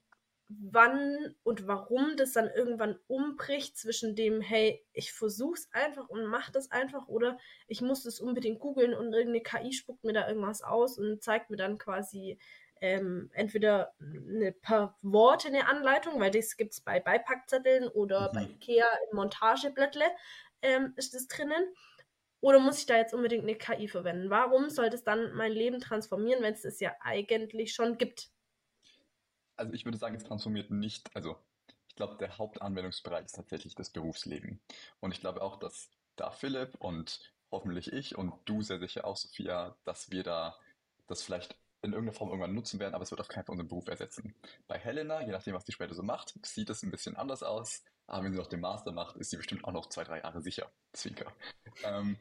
[0.72, 6.50] wann und warum das dann irgendwann umbricht zwischen dem, hey, ich versuch's einfach und mach
[6.50, 7.38] das einfach oder
[7.68, 11.50] ich muss das unbedingt googeln und irgendeine KI spuckt mir da irgendwas aus und zeigt
[11.50, 12.40] mir dann quasi
[12.82, 18.34] ähm, entweder ein paar Worte eine Anleitung, weil das gibt's bei Beipackzetteln oder Mhm.
[18.34, 20.06] bei Ikea im Montageblättle
[20.62, 21.64] ähm, ist das drinnen.
[22.42, 24.30] Oder muss ich da jetzt unbedingt eine KI verwenden?
[24.32, 28.30] Warum sollte es dann mein Leben transformieren, wenn es es ja eigentlich schon gibt?
[29.62, 31.38] Also ich würde sagen, es transformiert nicht, also
[31.88, 34.60] ich glaube, der Hauptanwendungsbereich ist tatsächlich das Berufsleben.
[35.02, 39.18] Und ich glaube auch, dass da Philipp und hoffentlich ich und du sehr sicher auch,
[39.18, 40.58] Sophia, dass wir da
[41.06, 43.68] das vielleicht in irgendeiner Form irgendwann nutzen werden, aber es wird auf keinen Fall unseren
[43.68, 44.34] Beruf ersetzen.
[44.68, 47.84] Bei Helena, je nachdem, was die später so macht, sieht es ein bisschen anders aus.
[48.08, 50.42] Aber wenn sie noch den Master macht, ist sie bestimmt auch noch zwei, drei Jahre
[50.42, 50.72] sicher.
[50.94, 51.32] Zwinker.
[51.84, 52.18] Ähm,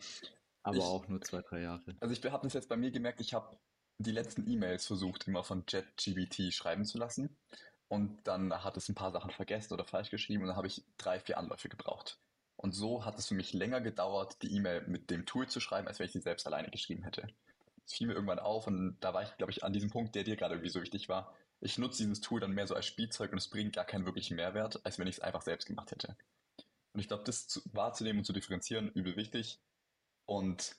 [0.62, 1.96] Aber ich- auch nur zwei, drei Jahre.
[2.00, 3.58] also ich habe das jetzt bei mir gemerkt, ich habe
[4.02, 7.36] die letzten E-Mails versucht, immer von JetGBT schreiben zu lassen.
[7.88, 10.84] Und dann hat es ein paar Sachen vergessen oder falsch geschrieben und dann habe ich
[10.96, 12.18] drei, vier Anläufe gebraucht.
[12.56, 15.88] Und so hat es für mich länger gedauert, die E-Mail mit dem Tool zu schreiben,
[15.88, 17.26] als wenn ich sie selbst alleine geschrieben hätte.
[17.84, 20.24] Es fiel mir irgendwann auf und da war ich, glaube ich, an diesem Punkt, der
[20.24, 21.34] dir gerade irgendwie so wichtig war.
[21.60, 24.36] Ich nutze dieses Tool dann mehr so als Spielzeug und es bringt gar keinen wirklichen
[24.36, 26.16] Mehrwert, als wenn ich es einfach selbst gemacht hätte.
[26.92, 29.58] Und ich glaube, das zu, wahrzunehmen und zu differenzieren, übel wichtig.
[30.26, 30.76] Und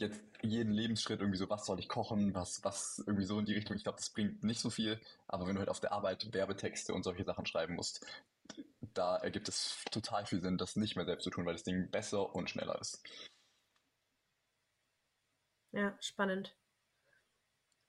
[0.00, 3.54] jetzt jeden Lebensschritt irgendwie so, was soll ich kochen, was, was irgendwie so in die
[3.54, 3.76] Richtung.
[3.76, 6.94] Ich glaube, das bringt nicht so viel, aber wenn du halt auf der Arbeit Werbetexte
[6.94, 8.04] und solche Sachen schreiben musst,
[8.94, 11.90] da ergibt es total viel Sinn, das nicht mehr selbst zu tun, weil das Ding
[11.90, 13.02] besser und schneller ist.
[15.72, 16.56] Ja, spannend.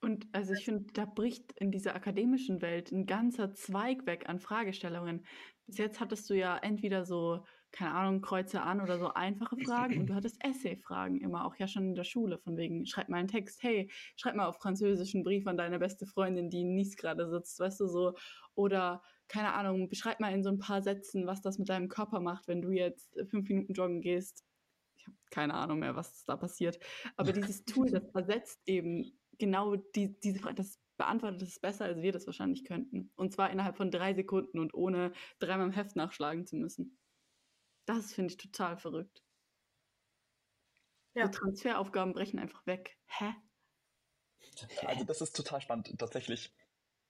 [0.02, 4.40] Und also ich finde, da bricht in dieser akademischen Welt ein ganzer Zweig weg an
[4.40, 5.26] Fragestellungen.
[5.66, 10.00] Bis jetzt hattest du ja entweder so, keine Ahnung, Kreuze an oder so einfache Fragen
[10.00, 13.18] und du hattest Essay-Fragen immer, auch ja schon in der Schule, von wegen, schreib mal
[13.18, 16.76] einen Text, hey, schreib mal auf Französisch einen Brief an deine beste Freundin, die in
[16.76, 18.14] Nice gerade sitzt, weißt du so.
[18.56, 22.20] Oder, keine Ahnung, beschreib mal in so ein paar Sätzen, was das mit deinem Körper
[22.20, 24.46] macht, wenn du jetzt fünf Minuten joggen gehst.
[24.98, 26.80] Ich habe keine Ahnung mehr, was da passiert.
[27.16, 32.02] Aber dieses Tool, das ersetzt eben genau die, diese Frage, das beantwortet es besser, als
[32.02, 33.12] wir das wahrscheinlich könnten.
[33.16, 36.98] Und zwar innerhalb von drei Sekunden und ohne dreimal im Heft nachschlagen zu müssen.
[37.88, 39.24] Das finde ich total verrückt.
[41.16, 41.26] Ja.
[41.26, 42.98] So Transferaufgaben brechen einfach weg.
[43.08, 43.34] Hä?
[44.86, 45.98] Also das ist total spannend.
[45.98, 46.54] Tatsächlich,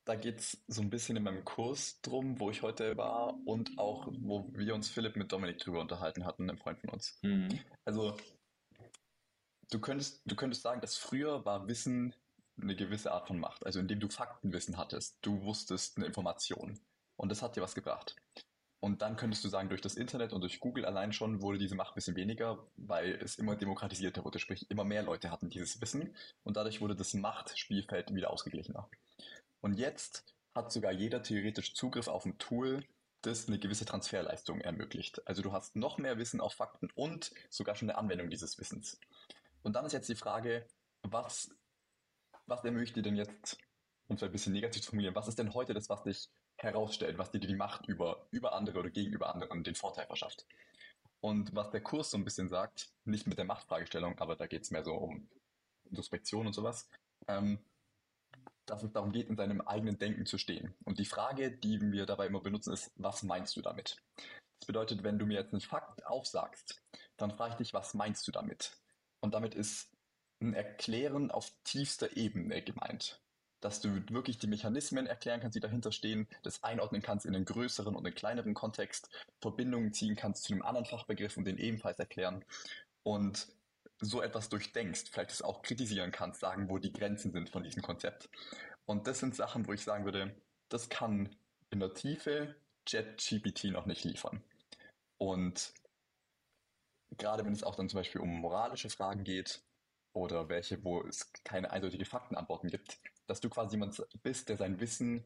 [0.06, 3.78] da geht es so ein bisschen in meinem Kurs drum, wo ich heute war und
[3.80, 7.18] auch, wo wir uns Philipp mit Dominik drüber unterhalten hatten, einem Freund von uns.
[7.24, 7.60] Mhm.
[7.84, 8.16] Also
[9.72, 12.16] du könntest, du könntest sagen, dass früher war Wissen
[12.62, 13.66] eine gewisse Art von Macht.
[13.66, 16.80] Also indem du Faktenwissen hattest, du wusstest eine Information.
[17.16, 18.16] Und das hat dir was gebracht.
[18.80, 21.76] Und dann könntest du sagen, durch das Internet und durch Google allein schon wurde diese
[21.76, 24.40] Macht ein bisschen weniger, weil es immer demokratisierter wurde.
[24.40, 28.88] Sprich, immer mehr Leute hatten dieses Wissen und dadurch wurde das Machtspielfeld wieder ausgeglichener.
[29.62, 32.84] Und jetzt hat sogar jeder theoretisch Zugriff auf ein Tool,
[33.22, 35.26] das eine gewisse Transferleistung ermöglicht.
[35.28, 39.00] Also du hast noch mehr Wissen auf Fakten und sogar schon eine Anwendung dieses Wissens.
[39.64, 40.68] Und dann ist jetzt die Frage,
[41.02, 41.50] was,
[42.46, 43.58] was ermöglicht dir denn jetzt,
[44.08, 47.18] um es ein bisschen negativ zu formulieren, was ist denn heute das, was dich herausstellt,
[47.18, 50.46] was dir die Macht über, über andere oder gegenüber anderen den Vorteil verschafft?
[51.20, 54.64] Und was der Kurs so ein bisschen sagt, nicht mit der Machtfragestellung, aber da geht
[54.64, 55.28] es mehr so um
[55.90, 56.90] Introspektion und sowas,
[57.28, 57.60] ähm,
[58.66, 60.76] dass es darum geht, in seinem eigenen Denken zu stehen.
[60.84, 63.98] Und die Frage, die wir dabei immer benutzen, ist, was meinst du damit?
[64.60, 66.82] Das bedeutet, wenn du mir jetzt einen Fakt aufsagst,
[67.16, 68.78] dann frage ich dich, was meinst du damit?
[69.22, 69.90] Und damit ist
[70.42, 73.22] ein Erklären auf tiefster Ebene gemeint.
[73.60, 77.46] Dass du wirklich die Mechanismen erklären kannst, die dahinter stehen, das einordnen kannst in einen
[77.46, 79.10] größeren und einen kleineren Kontext,
[79.42, 82.46] Verbindungen ziehen kannst zu einem anderen Fachbegriff und den ebenfalls erklären.
[83.04, 83.48] Und
[84.00, 87.82] so etwas durchdenkst, vielleicht es auch kritisieren kannst, sagen, wo die Grenzen sind von diesem
[87.82, 88.30] Konzept.
[88.86, 90.36] Und das sind Sachen, wo ich sagen würde,
[90.70, 91.36] das kann
[91.70, 92.56] in der Tiefe
[92.88, 94.44] JetGPT noch nicht liefern.
[95.18, 95.74] Und
[97.18, 99.62] gerade wenn es auch dann zum Beispiel um moralische Fragen geht
[100.14, 104.80] oder welche, wo es keine eindeutige Faktenantworten gibt, dass du quasi jemand bist, der sein
[104.80, 105.24] Wissen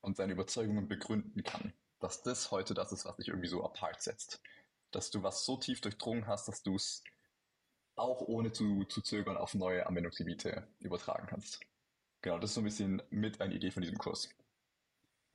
[0.00, 1.72] und seine Überzeugungen begründen kann.
[1.98, 4.40] Dass das heute das ist, was dich irgendwie so apart setzt.
[4.90, 7.02] Dass du was so tief durchdrungen hast, dass du es
[7.96, 11.60] auch ohne zu, zu zögern auf neue Anwendungsgebiete übertragen kannst.
[12.22, 14.28] Genau, das ist so ein bisschen mit eine Idee von diesem Kurs.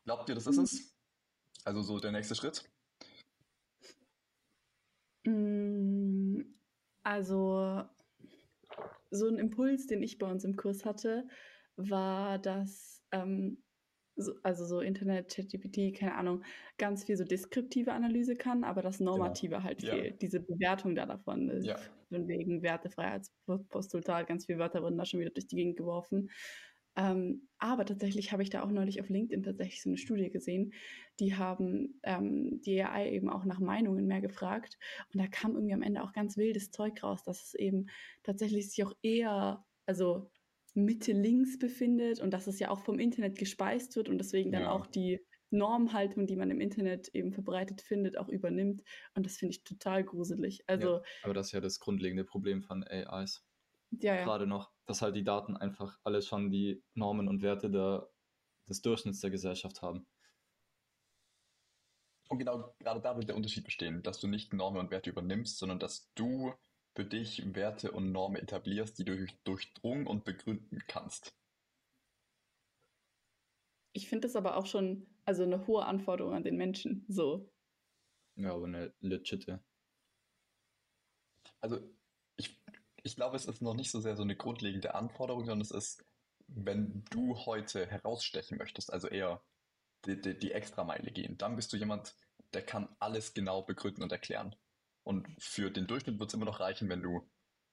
[0.06, 0.96] Glaubt ihr, das ist es?
[1.64, 2.64] Also so der nächste Schritt?
[5.26, 6.42] Mm,
[7.04, 7.84] Also,
[9.12, 11.28] so ein Impuls, den ich bei uns im Kurs hatte,
[11.78, 13.64] war, dass, ähm,
[14.18, 16.44] so, also so Internet, ChatGPT, keine Ahnung,
[16.78, 19.88] ganz viel so deskriptive Analyse kann, aber das Normative halt Genau.
[19.98, 20.04] Ja.
[20.04, 20.22] fehlt.
[20.22, 21.80] Diese Bewertung da davon ist Ja.
[22.10, 26.30] von wegen Wertefreiheitspostultat, ganz viele Wörter wurden da schon wieder durch die Gegend geworfen.
[26.98, 30.72] Ähm, aber tatsächlich habe ich da auch neulich auf LinkedIn tatsächlich so eine Studie gesehen.
[31.20, 34.78] Die haben ähm, die AI eben auch nach Meinungen mehr gefragt.
[35.14, 37.88] Und da kam irgendwie am Ende auch ganz wildes Zeug raus, dass es eben
[38.24, 40.32] tatsächlich sich auch eher, also
[40.76, 44.64] Mitte links befindet und dass es ja auch vom Internet gespeist wird und deswegen dann
[44.64, 44.72] Ja.
[44.72, 48.84] auch die Normhaltung, die man im Internet eben verbreitet findet, auch übernimmt.
[49.16, 50.64] Und das finde ich total gruselig.
[50.68, 53.46] Also, Aber das ist ja das grundlegende Problem von AIs.
[53.92, 54.24] ja, ja.
[54.26, 58.10] Gerade noch, dass halt die Daten einfach alle schon die Normen und Werte der,
[58.68, 60.06] des Durchschnitts der Gesellschaft haben.
[62.28, 65.58] Und genau gerade da wird der Unterschied bestehen, dass du nicht Normen und Werte übernimmst,
[65.58, 66.54] sondern dass du
[66.96, 71.36] für dich Werte und Normen etablierst, die du durch, durchdrungen und begründen kannst.
[73.94, 77.06] Ich finde das aber auch schon, also eine hohe Anforderung an den Menschen.
[77.08, 77.50] So.
[78.38, 79.64] Ja, aber eine legitte.
[81.62, 81.80] Also
[82.38, 82.62] ich,
[83.04, 86.06] ich glaube, es ist noch nicht so sehr so eine grundlegende Anforderung, sondern es ist,
[86.48, 89.42] wenn du heute herausstechen möchtest, also eher
[90.06, 92.16] die, die, die Extrameile gehen, dann bist du jemand,
[92.54, 94.56] der kann alles genau begründen und erklären.
[95.06, 97.26] Und für den Durchschnitt wird es immer noch reichen, wenn du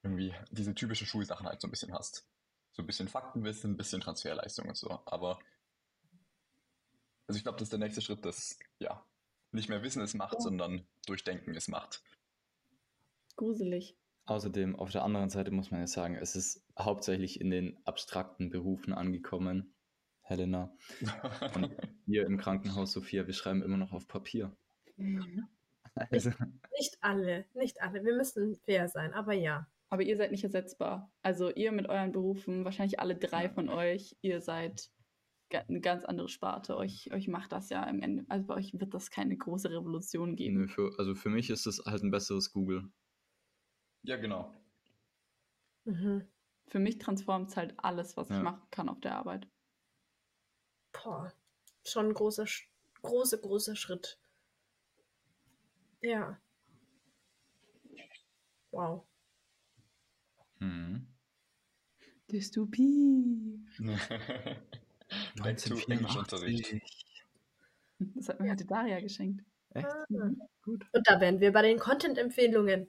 [0.04, 2.28] irgendwie diese typischen Schulsachen halt so ein bisschen hast.
[2.72, 4.90] So ein bisschen Faktenwissen, ein bisschen Transferleistung und so.
[5.06, 5.40] Aber
[7.26, 9.04] also ich glaube, das ist der nächste Schritt, dass ja
[9.50, 10.40] nicht mehr Wissen ist Macht, Ja.
[10.40, 12.02] sondern Durchdenken ist Macht.
[13.36, 13.96] Gruselig.
[14.26, 18.50] Außerdem, auf der anderen Seite muss man ja sagen, es ist hauptsächlich in den abstrakten
[18.50, 19.74] Berufen angekommen,
[20.20, 20.76] Helena.
[21.54, 21.74] Und
[22.06, 24.54] wir im Krankenhaus, Sophia, wir schreiben immer noch auf Papier.
[26.10, 26.30] Also,
[26.78, 28.02] Nicht alle, nicht alle.
[28.04, 29.66] Wir müssen fair sein, aber ja.
[29.90, 31.12] Aber ihr seid nicht ersetzbar.
[31.22, 34.90] Also ihr mit euren Berufen, wahrscheinlich alle drei von euch, ihr seid
[35.50, 36.78] eine ganz andere Sparte.
[36.78, 40.34] Euch, euch macht das ja im Ende, also bei euch wird das keine große Revolution
[40.34, 40.62] geben.
[40.62, 42.90] nö, für, also für mich ist es halt ein besseres Google.
[44.02, 44.50] ja, genau.
[45.84, 46.26] Mhm.
[46.68, 48.38] Für mich transformt es halt alles, was Ja.
[48.38, 49.46] ich machen kann auf der Arbeit.
[50.92, 51.30] Boah,
[51.84, 52.46] schon ein großer,
[53.02, 54.18] großer, großer Schritt.
[56.02, 56.38] Ja.
[58.72, 59.04] Wow.
[60.58, 61.06] Mhm.
[62.30, 63.60] Dystopie.
[65.42, 66.80] Back to Englischunterricht.
[67.98, 69.44] Das hat mir heute Daria geschenkt.
[69.74, 69.86] Echt?
[70.08, 70.40] Mhm.
[70.62, 70.84] Gut.
[70.92, 72.88] Und da wären wir bei den Content-Empfehlungen.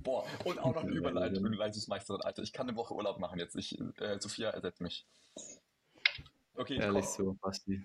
[0.00, 2.42] Boah, und auch noch eine Überleitung, Überleitungsmeisterin, Alter.
[2.42, 3.56] Ich kann eine Woche Urlaub machen jetzt.
[3.56, 5.06] Ich, äh, Sophia ersetzt mich.
[6.54, 7.26] Okay, Ehrlich komm.
[7.26, 7.84] so, Basti.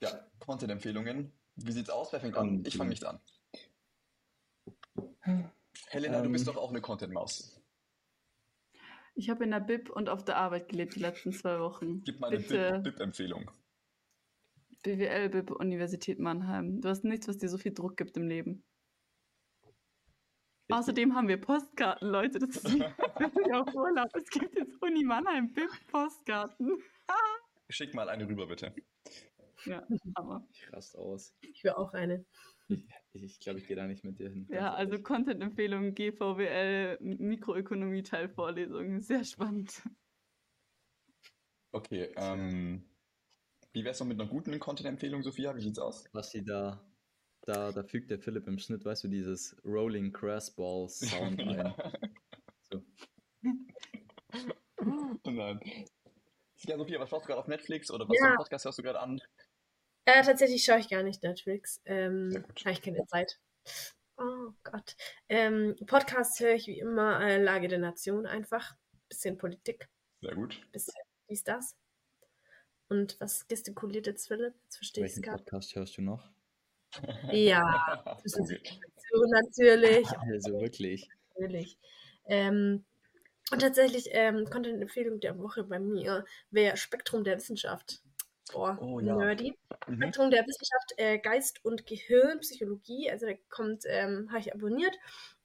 [0.00, 1.32] Ja, Content-Empfehlungen.
[1.56, 2.12] Wie sieht's aus?
[2.12, 2.62] Wer fängt an?
[2.66, 3.20] Ich fange nicht an.
[5.88, 6.54] Helena, du bist Ähm.
[6.54, 7.58] doch auch eine Content-Maus.
[9.14, 12.02] Ich habe in der Bib und auf der Arbeit gelebt die letzten zwei Wochen.
[12.02, 12.80] Gib mal eine Bitte.
[12.82, 13.50] BIP-Empfehlung.
[14.82, 16.80] BWL, Bib, Universität Mannheim.
[16.80, 18.64] Du hast nichts, was dir so viel Druck gibt im Leben.
[20.70, 22.38] Außerdem haben wir Postkarten, Leute.
[22.38, 22.64] Das ist
[23.52, 24.08] auf Urlaub.
[24.14, 26.82] Es gibt jetzt Uni Mannheim, Bib, Postkarten.
[27.68, 28.74] Schick mal eine rüber, bitte.
[29.64, 30.46] Ja, aber.
[30.52, 31.34] Ich rast aus.
[31.42, 32.24] Ich will auch eine.
[32.74, 34.46] Ich glaube, ich, glaub, ich gehe da nicht mit dir hin.
[34.50, 35.00] Ja, also.
[35.02, 39.00] Content-Empfehlung, GVWL, Mikroökonomie-Teilvorlesungen.
[39.02, 39.82] Sehr spannend.
[41.72, 42.84] Okay, ähm.
[43.74, 45.56] Wie wär's noch mit einer guten Content-Empfehlung, Sophia?
[45.56, 46.04] Wie sieht's aus?
[46.12, 46.84] Basti, da,
[47.46, 51.74] da, da fügt der Philipp im Schnitt, weißt du, dieses Rolling Grassball Sound ein.
[52.70, 52.82] So.
[55.24, 55.58] Oh nein.
[56.64, 58.24] Ja, Sophia, was schaust du gerade auf Netflix oder was Ja.
[58.24, 59.20] für einen Podcast hörst du gerade an?
[60.04, 61.80] Äh, tatsächlich schaue ich gar nicht Netflix.
[61.84, 63.38] Ähm, habe ich keine Zeit.
[64.16, 64.96] Oh Gott.
[65.28, 68.74] Ähm, Podcasts höre ich wie immer äh, Lage der Nation einfach.
[69.08, 69.88] Bisschen Politik,
[70.20, 70.60] Sehr gut.
[70.72, 70.94] bisschen
[71.28, 71.76] dies, das.
[72.88, 74.54] Und was gestikuliert jetzt Philipp?
[74.64, 75.42] Jetzt verstehe ich es gerade.
[75.42, 76.30] Podcast hörst du noch?
[77.32, 78.80] Ja, Okay.
[79.10, 80.06] so natürlich.
[80.32, 81.08] Also wirklich.
[81.38, 81.78] Natürlich.
[82.26, 82.84] Ähm,
[83.50, 88.02] und tatsächlich, ähm, Content-Empfehlung der Woche bei mir wäre Spektrum der Wissenschaft.
[88.50, 89.14] Boah, Oh, ja.
[89.16, 89.56] nerdy.
[89.86, 89.96] Mhm.
[89.96, 93.10] Spektrum der Wissenschaft, äh, Geist und Gehirn, Psychologie.
[93.10, 94.96] Also da kommt, ähm, habe ich abonniert.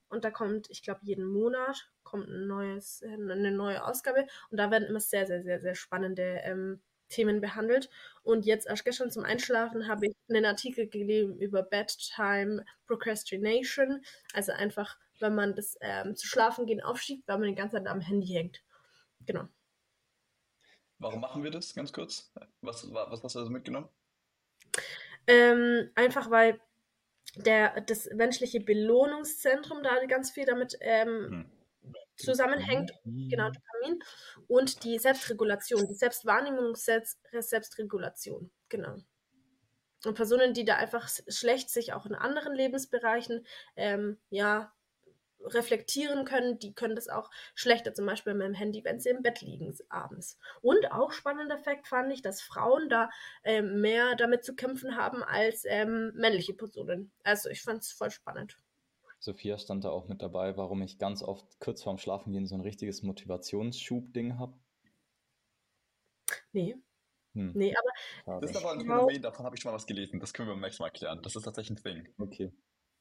[0.09, 4.25] Und da kommt, ich glaube, jeden Monat kommt ein neues, äh, eine neue Ausgabe.
[4.49, 7.89] Und da werden immer sehr, sehr, sehr, sehr spannende ähm, Themen behandelt.
[8.23, 14.01] Und jetzt erst gestern zum Einschlafen habe ich einen Artikel gelesen über Bedtime Procrastination.
[14.33, 17.87] Also einfach, wenn man das ähm, zu schlafen gehen aufschiebt, weil man die ganze Zeit
[17.87, 18.63] am Handy hängt.
[19.25, 19.47] Genau.
[20.99, 22.31] Warum machen wir das, ganz kurz?
[22.61, 23.89] Was, wa- was hast du also mitgenommen?
[25.27, 26.59] Ähm, einfach weil
[27.35, 31.45] der, das menschliche Belohnungszentrum da ganz viel damit ähm,
[31.83, 31.95] Hm.
[32.15, 32.91] zusammenhängt.
[33.05, 33.99] Genau, Dopamin.
[34.47, 38.51] Und die Selbstregulation, die Selbstwahrnehmung Selbst Selbstregulation.
[38.69, 38.97] Genau.
[40.05, 43.45] Und Personen, die da einfach schlecht sich auch in anderen Lebensbereichen
[43.75, 44.73] ähm, ja,
[45.53, 49.21] reflektieren können, die können das auch schlechter, zum Beispiel mit dem Handy, wenn sie im
[49.23, 50.37] Bett liegen abends.
[50.61, 53.09] Und auch spannender Fakt fand ich, dass Frauen da
[53.43, 57.11] ähm, mehr damit zu kämpfen haben als ähm, männliche Personen.
[57.23, 58.57] Also ich fand es voll spannend.
[59.19, 62.61] Sophia stand da auch mit dabei, warum ich ganz oft kurz vorm Schlafengehen so ein
[62.61, 64.59] richtiges Motivationsschub-Ding habe.
[66.53, 66.75] Nee,
[67.35, 68.41] Hm, nee, aber.
[68.41, 69.07] Das ist aber ein Genau.
[69.07, 70.19] Phänomen, davon habe ich schon mal was gelesen.
[70.19, 71.21] Das können wir beim nächsten Mal klären.
[71.21, 72.13] Das ist tatsächlich ein Thing.
[72.17, 72.51] Okay.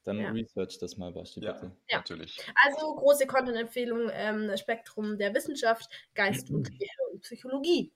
[0.07, 0.31] Dann Ja.
[0.31, 1.73] research das mal, Basti, Ja, bitte.
[1.91, 1.99] Ja.
[1.99, 2.39] natürlich.
[2.65, 7.93] Also große Content-Empfehlung, ähm, Spektrum der Wissenschaft, Geist und Gehirn, Psychologie.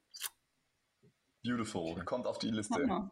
[1.44, 2.04] Beautiful.
[2.04, 3.11] Kommt auf die Liste.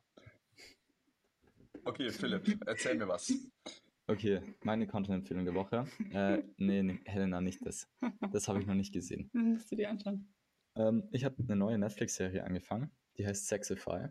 [1.84, 3.32] Okay, Philipp, erzähl mir was.
[4.08, 5.86] Okay, meine Content-Empfehlung der Woche.
[6.10, 7.88] Äh, nee, nee, Helena, nicht das.
[8.32, 9.30] Das habe ich noch nicht gesehen.
[9.32, 10.34] Musst du dir anschauen.
[10.74, 14.08] Ähm, ich habe eine neue Netflix-Serie angefangen, die heißt Sexify.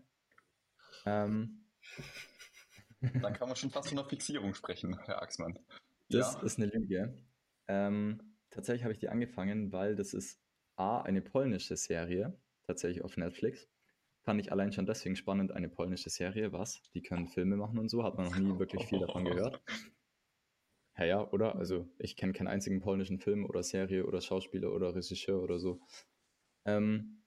[1.05, 1.65] Ähm,
[3.21, 5.57] Dann kann man schon fast von einer Fixierung sprechen, Herr Axmann.
[6.09, 6.41] Das Ja.
[6.41, 7.15] ist eine Lüge.
[7.67, 10.41] Ähm, tatsächlich habe ich die angefangen, weil das ist
[10.77, 13.67] A, eine polnische Serie, tatsächlich auf Netflix.
[14.23, 16.51] Fand ich allein schon deswegen spannend, eine polnische Serie.
[16.51, 16.81] Was?
[16.93, 19.61] Die können Filme machen und so, hat man noch nie wirklich viel davon gehört.
[20.99, 21.55] Ja, ja, oder?
[21.55, 25.79] Also, ich kenne keinen einzigen polnischen Film oder Serie oder Schauspieler oder Regisseur oder so.
[26.65, 27.23] Ähm,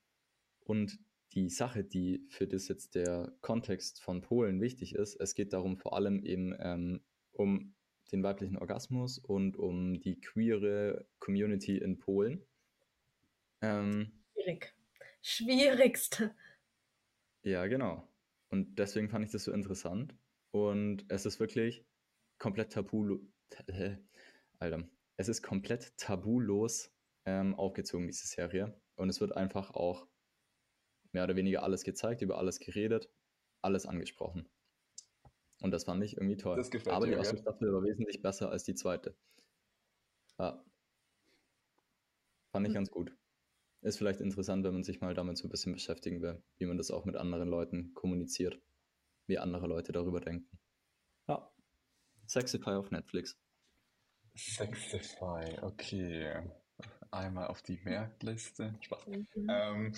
[0.65, 0.99] und
[1.33, 5.77] die Sache, die für das jetzt der Kontext von Polen wichtig ist, es geht darum
[5.77, 7.01] vor allem eben ähm,
[7.33, 7.75] um
[8.13, 12.45] den weiblichen Orgasmus und um die queere Community in Polen.
[13.63, 14.75] Ähm, Schwierig.
[15.23, 16.35] Schwierigste.
[17.43, 18.09] ja, genau.
[18.49, 20.15] Und deswegen fand ich das so interessant.
[20.51, 21.85] Und es ist wirklich
[22.39, 23.21] komplett tabu.
[23.67, 23.97] Äh,
[24.59, 26.93] Alter, es ist komplett tabulos
[27.27, 28.81] ähm, aufgezogen, diese Serie.
[28.97, 30.09] Und es wird einfach auch
[31.13, 33.11] mehr oder weniger alles gezeigt, über alles geredet,
[33.63, 34.49] alles angesprochen.
[35.63, 36.57] Und das fand ich irgendwie toll.
[36.57, 37.37] Das gefällt Aber dir, die erste?
[37.39, 39.15] Staffel war wesentlich besser als die zweite.
[40.39, 40.65] Ja.
[42.53, 42.75] Fand ich Hm.
[42.75, 43.17] ganz gut.
[43.83, 46.77] Ist vielleicht interessant, wenn man sich mal damit so ein bisschen beschäftigen will, wie man
[46.77, 48.61] das auch mit anderen Leuten kommuniziert,
[49.27, 50.59] wie andere Leute darüber denken.
[51.29, 51.51] Ja.
[52.27, 53.39] Sexify auf Netflix.
[54.37, 56.43] Sexify, okay.
[57.11, 58.75] einmal auf die Merkliste.
[58.81, 59.07] Spaß.
[59.07, 59.47] Mhm.
[59.49, 59.93] Ähm,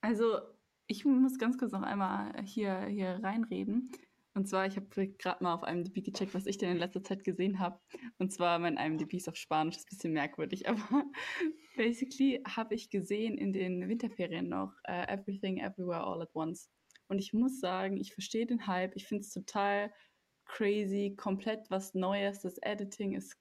[0.00, 0.38] Also,
[0.86, 3.90] ich muss ganz kurz noch einmal hier, hier reinreden.
[4.34, 7.24] Und zwar, ich habe gerade mal auf IMDb gecheckt, was ich denn in letzter Zeit
[7.24, 7.80] gesehen habe.
[8.18, 11.04] Und zwar, mein IMDb ist auf Spanisch, ist ein bisschen merkwürdig, aber
[11.76, 16.70] basically habe ich gesehen in den Winterferien noch äh, Everything Everywhere All at Once.
[17.08, 18.94] Und ich muss sagen, ich verstehe den Hype.
[18.94, 19.92] Ich finde es total
[20.44, 22.40] crazy, komplett was Neues.
[22.40, 23.36] Das Editing ist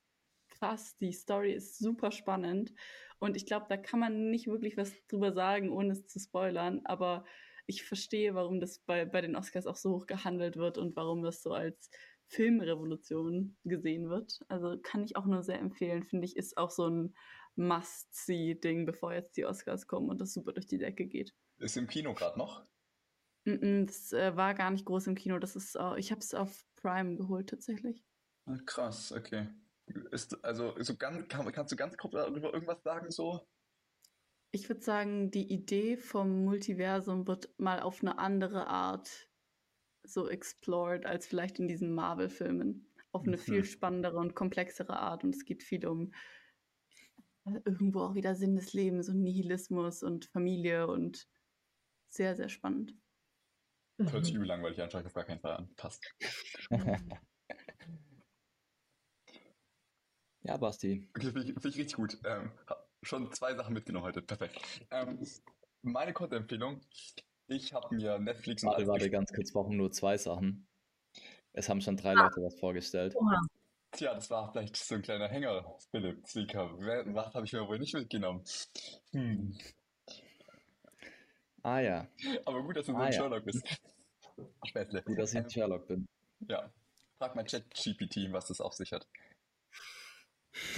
[0.50, 2.74] krass, die Story ist super spannend.
[3.20, 6.82] Und ich glaube, da kann man nicht wirklich was drüber sagen, ohne es zu spoilern.
[6.86, 7.26] Aber
[7.68, 11.22] ich verstehe, warum das bei, bei den Oscars auch so hoch gehandelt wird und warum
[11.22, 11.90] das so als
[12.28, 14.40] Filmrevolution gesehen wird.
[14.48, 17.16] Also kann ich auch nur sehr empfehlen, finde ich, ist auch so ein
[17.56, 21.34] Must-See-Ding, bevor jetzt die Oscars kommen und das super durch die Decke geht.
[21.58, 22.66] ist im Kino gerade noch.
[23.46, 25.40] Das äh, war gar nicht groß im Kino.
[25.40, 28.04] Das ist, äh, ich habe es auf Prime geholt tatsächlich.
[28.46, 29.48] Ah, Krass, okay.
[30.12, 33.48] Ist, also, so ganz, kann, kannst du ganz grob darüber irgendwas sagen, so?
[34.52, 39.30] Ich würde sagen, die Idee vom Multiversum wird mal auf eine andere Art
[40.04, 42.88] so explored als vielleicht in diesen Marvel-Filmen.
[43.12, 43.66] Auf eine viel Mhm.
[43.66, 45.24] spannendere und komplexere Art.
[45.24, 46.14] Und es geht viel um
[47.66, 51.28] irgendwo auch wieder Sinn des Lebens und Nihilismus und Familie und
[52.10, 52.96] sehr, sehr spannend.
[54.12, 54.36] Hört sich Mhm.
[54.36, 55.74] übel langweilig an, ich auf gar keinen Fall an.
[55.76, 56.14] Passt.
[60.44, 61.08] ja, Basti.
[61.16, 62.18] Okay, finde ich, find ich richtig gut.
[62.26, 64.22] Ähm, hab schon zwei Sachen mitgenommen heute.
[64.22, 64.60] Perfekt.
[64.92, 65.20] Ähm,
[65.82, 66.82] meine Content-Empfehlung.
[67.48, 70.68] Ich habe mir Netflix und Warte, warte, ganz kurz, warum nur zwei Sachen?
[71.54, 72.24] Es haben schon drei Ah.
[72.24, 73.16] Leute was vorgestellt.
[73.16, 73.42] Oha.
[73.92, 76.70] Tja, das war vielleicht so ein kleiner Hänger, Philipp, Zika.
[76.78, 78.44] Wer- Was habe ich mir wohl nicht mitgenommen?
[79.14, 79.58] Hm.
[81.64, 82.08] Ah ja,
[82.46, 83.20] Aber gut, dass du so Ah, ein ja.
[83.20, 83.64] Sherlock bist.
[84.66, 85.02] Späßle.
[85.02, 86.06] gut, dass ich Ähm, ein Sherlock bin.
[86.48, 86.72] Ja.
[87.18, 89.08] Frag mal ChatGPT, was das auf sich hat.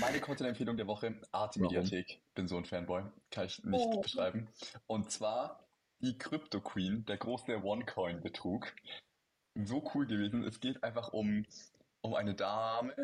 [0.01, 2.19] Meine Content-Empfehlung der Woche, Arte-Mediathek.
[2.33, 3.03] Bin so ein Fanboy.
[3.29, 4.01] Kann ich nicht Oh.
[4.01, 4.49] beschreiben.
[4.87, 5.63] Und zwar
[5.99, 8.73] die Crypto Queen, der große OneCoin-Betrug.
[9.53, 10.43] So cool gewesen.
[10.43, 11.45] Es geht einfach um,
[12.01, 12.95] um eine Dame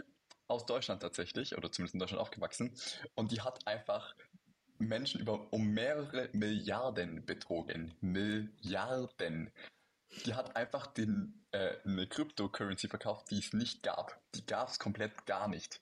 [0.48, 2.74] aus Deutschland tatsächlich, oder zumindest in Deutschland aufgewachsen.
[3.14, 4.16] Und die hat einfach
[4.80, 7.94] Menschen über um mehrere Milliarden betrogen.
[8.02, 9.52] Milliarden.
[10.26, 14.20] Die hat einfach den, äh, eine Cryptocurrency verkauft, die es nicht gab.
[14.34, 15.80] Die gab es komplett gar nicht.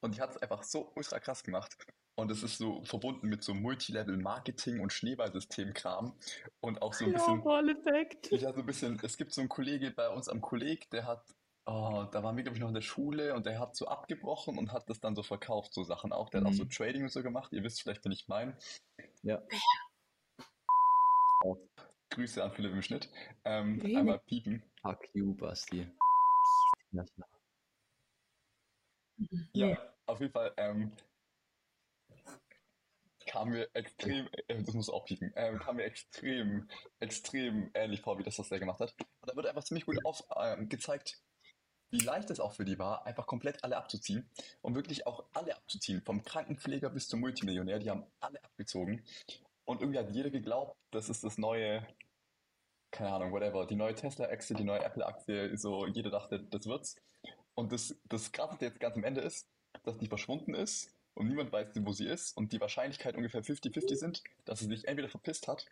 [0.00, 1.76] Und die hat es einfach so ultra krass gemacht.
[2.14, 6.18] Und es ist so verbunden mit so Multilevel-Marketing und Schneeballsystem-Kram.
[6.60, 7.40] Und auch so ein bisschen.
[7.40, 8.32] Snowball-Effekt.
[8.32, 11.22] Ja, so ein bisschen, es gibt so einen Kollege bei uns am Kolleg, der hat,
[11.66, 14.58] oh, da waren wir, glaube ich, noch in der Schule und der hat so abgebrochen
[14.58, 16.28] und hat das dann so verkauft, so Sachen auch.
[16.30, 16.70] Der hat auch so Mhm.
[16.70, 17.52] Trading und so gemacht.
[17.52, 18.56] Ihr wisst vielleicht, wen ich meine.
[19.22, 19.40] Ja.
[22.10, 23.08] Grüße an Philipp im Schnitt.
[23.44, 24.64] Ähm, einmal piepen.
[24.82, 25.86] Fuck you, Basti.
[26.90, 27.04] Ja,
[29.52, 30.92] Ja, auf jeden Fall ähm,
[33.26, 38.18] kam mir extrem, äh, das muss auch piepen, ähm, kam mir extrem, extrem ähnlich vor,
[38.18, 38.94] wie das, was der gemacht hat.
[38.98, 41.20] Und da wird einfach ziemlich gut auf, ähm, gezeigt,
[41.90, 44.28] wie leicht es auch für die war, einfach komplett alle abzuziehen.
[44.62, 46.02] Und wirklich auch alle abzuziehen.
[46.02, 49.02] Vom Krankenpfleger bis zum Multimillionär, die haben alle abgezogen.
[49.64, 51.86] Und irgendwie hat jeder geglaubt, das ist das neue,
[52.90, 56.96] keine Ahnung, whatever, die neue Tesla-Aktie, die neue Apple-Aktie, so jeder dachte, das wird's.
[57.58, 59.48] Und das, das Krasseste jetzt ganz am Ende ist,
[59.82, 63.96] dass die verschwunden ist und niemand weiß, wo sie ist und die Wahrscheinlichkeit ungefähr 50-50
[63.96, 65.66] sind, dass sie sich entweder verpisst hat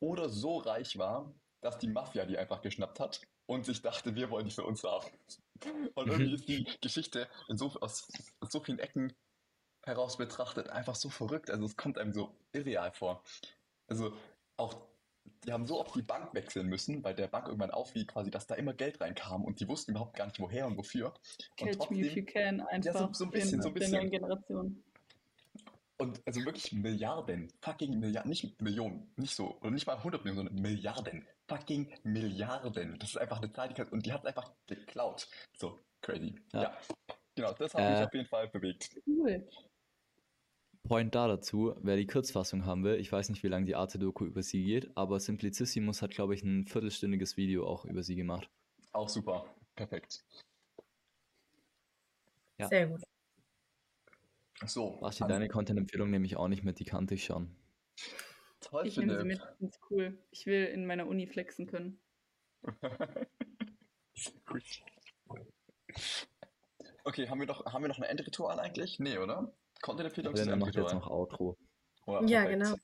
[0.00, 4.28] oder so reich war, dass die Mafia die einfach geschnappt hat und sich dachte, wir
[4.28, 5.06] wollen die für uns haben.
[5.94, 8.08] Und irgendwie ist die Geschichte in so, aus,
[8.40, 9.12] aus so vielen Ecken
[9.84, 11.48] heraus betrachtet einfach so verrückt.
[11.48, 13.22] Also es kommt einem so irreal vor.
[13.86, 14.16] Also
[14.56, 14.84] auch,
[15.46, 18.46] die haben so oft die Bank wechseln müssen, weil der Bank irgendwann auffiel, quasi, dass
[18.46, 21.14] da immer Geld reinkam und die wussten überhaupt gar nicht woher und wofür.
[21.60, 23.98] Und Catch me if you can, einfach so ein bisschen, in so ein der bisschen.
[23.98, 24.82] neuen Generation.
[25.96, 30.48] Und also wirklich Milliarden, fucking Milliarden, nicht Millionen, nicht so, und nicht mal 100 Millionen,
[30.48, 32.98] sondern Milliarden, fucking Milliarden.
[32.98, 35.28] Das ist einfach eine Zahl, die kann, und die hat einfach geklaut.
[35.56, 36.34] So, crazy.
[36.52, 36.62] Ja.
[36.62, 36.78] Ja.
[37.36, 37.90] Genau, das hat Äh.
[37.98, 38.90] mich auf jeden Fall bewegt.
[39.06, 39.46] Cool.
[40.86, 44.26] Point da dazu, wer die Kurzfassung haben will, ich weiß nicht, wie lange die Arte-Doku
[44.26, 48.50] über sie geht, aber Simplicissimus hat, glaube ich, ein viertelstündiges Video auch über sie gemacht.
[48.92, 49.46] Auch super.
[49.74, 50.22] Perfekt.
[52.58, 52.68] Ja.
[52.68, 53.02] Sehr gut.
[54.66, 54.98] So.
[55.00, 57.56] Basti, deine Content-Empfehlung nehme ich auch nicht mit, die kannte ich schon.
[58.60, 60.18] Toll, Ich nehme sie mit, ich find's cool.
[60.30, 61.98] Ich will in meiner Uni flexen können.
[67.06, 68.98] Okay, haben wir noch, haben wir noch ein Endritual eigentlich?
[68.98, 69.52] Nee, oder?
[69.84, 71.58] Content-Empfehlung Helena macht jetzt noch Outro.
[72.06, 72.74] Oh, Ja, genau.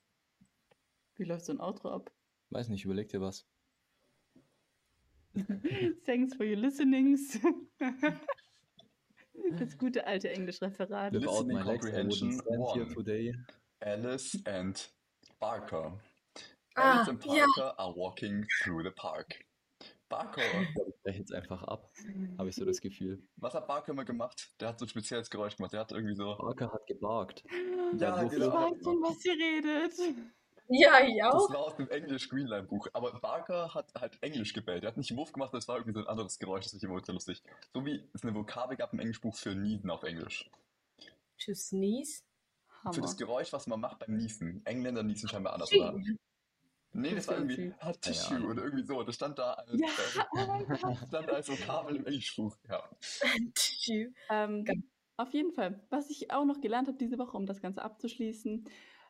[1.16, 2.12] Wie läuft so ein Outro ab?
[2.51, 3.46] Weiß nicht, überleg dir was.
[6.05, 7.38] Thanks for your listenings.
[9.59, 11.14] Das gute alte Englischreferat.
[11.14, 12.94] Without my comprehension wouldn't stand here one.
[12.94, 13.32] today.
[13.80, 14.92] Alice and
[15.40, 15.98] Barker.
[16.76, 17.20] Ah, Alice and.
[17.20, 19.42] Parker are walking through the park.
[20.11, 20.42] Barker,
[20.86, 21.90] Ich breche jetzt einfach ab,
[22.36, 23.22] habe ich so das Gefühl.
[23.36, 24.52] was hat Barker immer gemacht?
[24.61, 25.72] Der hat so ein spezielles Geräusch gemacht.
[25.72, 26.34] Der hat irgendwie so.
[26.36, 27.44] Parker hat gebarkt.
[27.96, 28.22] Ja?
[28.24, 28.52] Ich genau.
[28.52, 29.94] weiß schon, was ihr redet.
[30.68, 31.50] Ja, ich Das auch.
[31.52, 32.86] war aus dem Englisch Greenline Buch.
[32.92, 34.82] Aber Barker hat halt Englisch gebellt.
[34.82, 36.94] Der hat nicht Wurf gemacht, das war irgendwie so ein anderes Geräusch, das ich immer
[36.94, 37.42] ultra lustig.
[37.72, 40.50] So wie es eine Vokabel gab im Englischbuch für Niesen auf Englisch.
[41.44, 42.22] To sneeze.
[42.66, 43.00] Für Hammer.
[43.02, 44.64] das Geräusch, was man macht beim Niesen.
[44.64, 45.94] Engländer niesen scheinbar anders, oder?
[46.93, 48.51] Nee, das Das war irgendwie Hot Tissue Ahnung.
[48.51, 49.03] oder irgendwie so.
[49.03, 50.97] Das stand da als, Ja, äh, oh mein Gott.
[51.09, 52.57] stand da als Vokabel im Englischbuch.
[52.68, 52.82] Ja.
[53.55, 54.12] Tissue.
[54.28, 54.64] Ähm,
[55.16, 58.64] auf jeden Fall, was ich auch noch gelernt habe diese Woche, um das Ganze abzuschließen,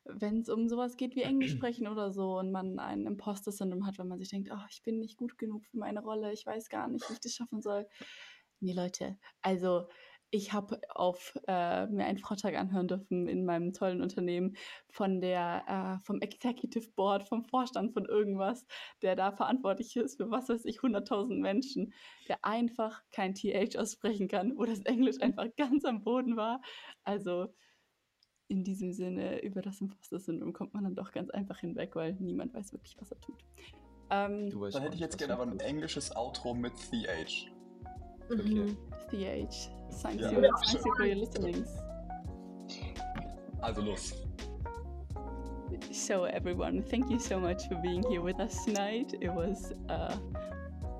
[0.04, 3.98] wenn es um sowas geht wie Englisch sprechen oder so und man ein Imposter-Syndrom hat,
[3.98, 6.68] wenn man sich denkt, oh, ich bin nicht gut genug für meine Rolle, ich weiß
[6.68, 7.86] gar nicht, wie ich das schaffen soll.
[8.60, 9.88] Nee, Leute, also
[10.30, 14.56] ich habe auf äh, mir einen Vortrag anhören dürfen in meinem tollen Unternehmen
[14.88, 18.64] von der äh, vom Executive Board, vom Vorstand von irgendwas,
[19.02, 21.92] der da verantwortlich ist für was weiß ich 100.000 Menschen,
[22.28, 26.62] der einfach kein TH aussprechen kann, wo das Englisch einfach ganz am Boden war.
[27.02, 27.52] Also
[28.46, 32.54] in diesem Sinne über das Imposter-Syndrom kommt man dann doch ganz einfach hinweg, weil niemand
[32.54, 33.44] weiß wirklich, was er tut.
[34.10, 37.48] Ähm, Du weißt Dann schon hätte ich jetzt gerne aber ein englisches Outro mit TH.
[38.28, 38.42] Okay.
[38.42, 38.76] Mhm.
[39.10, 39.70] TH.
[40.02, 40.30] Thanks, Ja.
[40.30, 40.50] you, Ja.
[40.64, 41.68] thanks you for your listenings.
[43.62, 44.14] Also los.
[45.92, 49.14] So, everyone, thank you so much for being here with us tonight.
[49.20, 50.16] It was uh,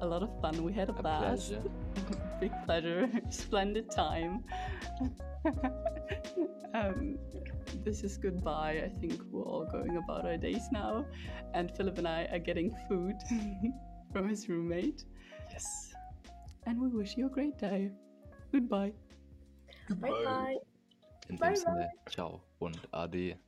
[0.00, 0.62] a lot of fun.
[0.64, 1.48] We had a, A blast.
[1.52, 1.62] pleasure.
[2.40, 3.08] Big pleasure.
[3.30, 4.44] Splendid time.
[6.74, 7.18] um,
[7.84, 8.82] this is goodbye.
[8.84, 11.04] I think we're all going about our days now.
[11.54, 13.16] And Philip and I are getting food
[14.12, 15.04] from his roommate.
[15.50, 15.89] Yes.
[16.66, 17.90] And we wish you a great day.
[18.52, 18.92] Goodbye.
[19.88, 20.11] Goodbye.
[20.11, 20.56] Bye bye.
[21.28, 23.38] In Bye, dem Sinne, ciao und ade.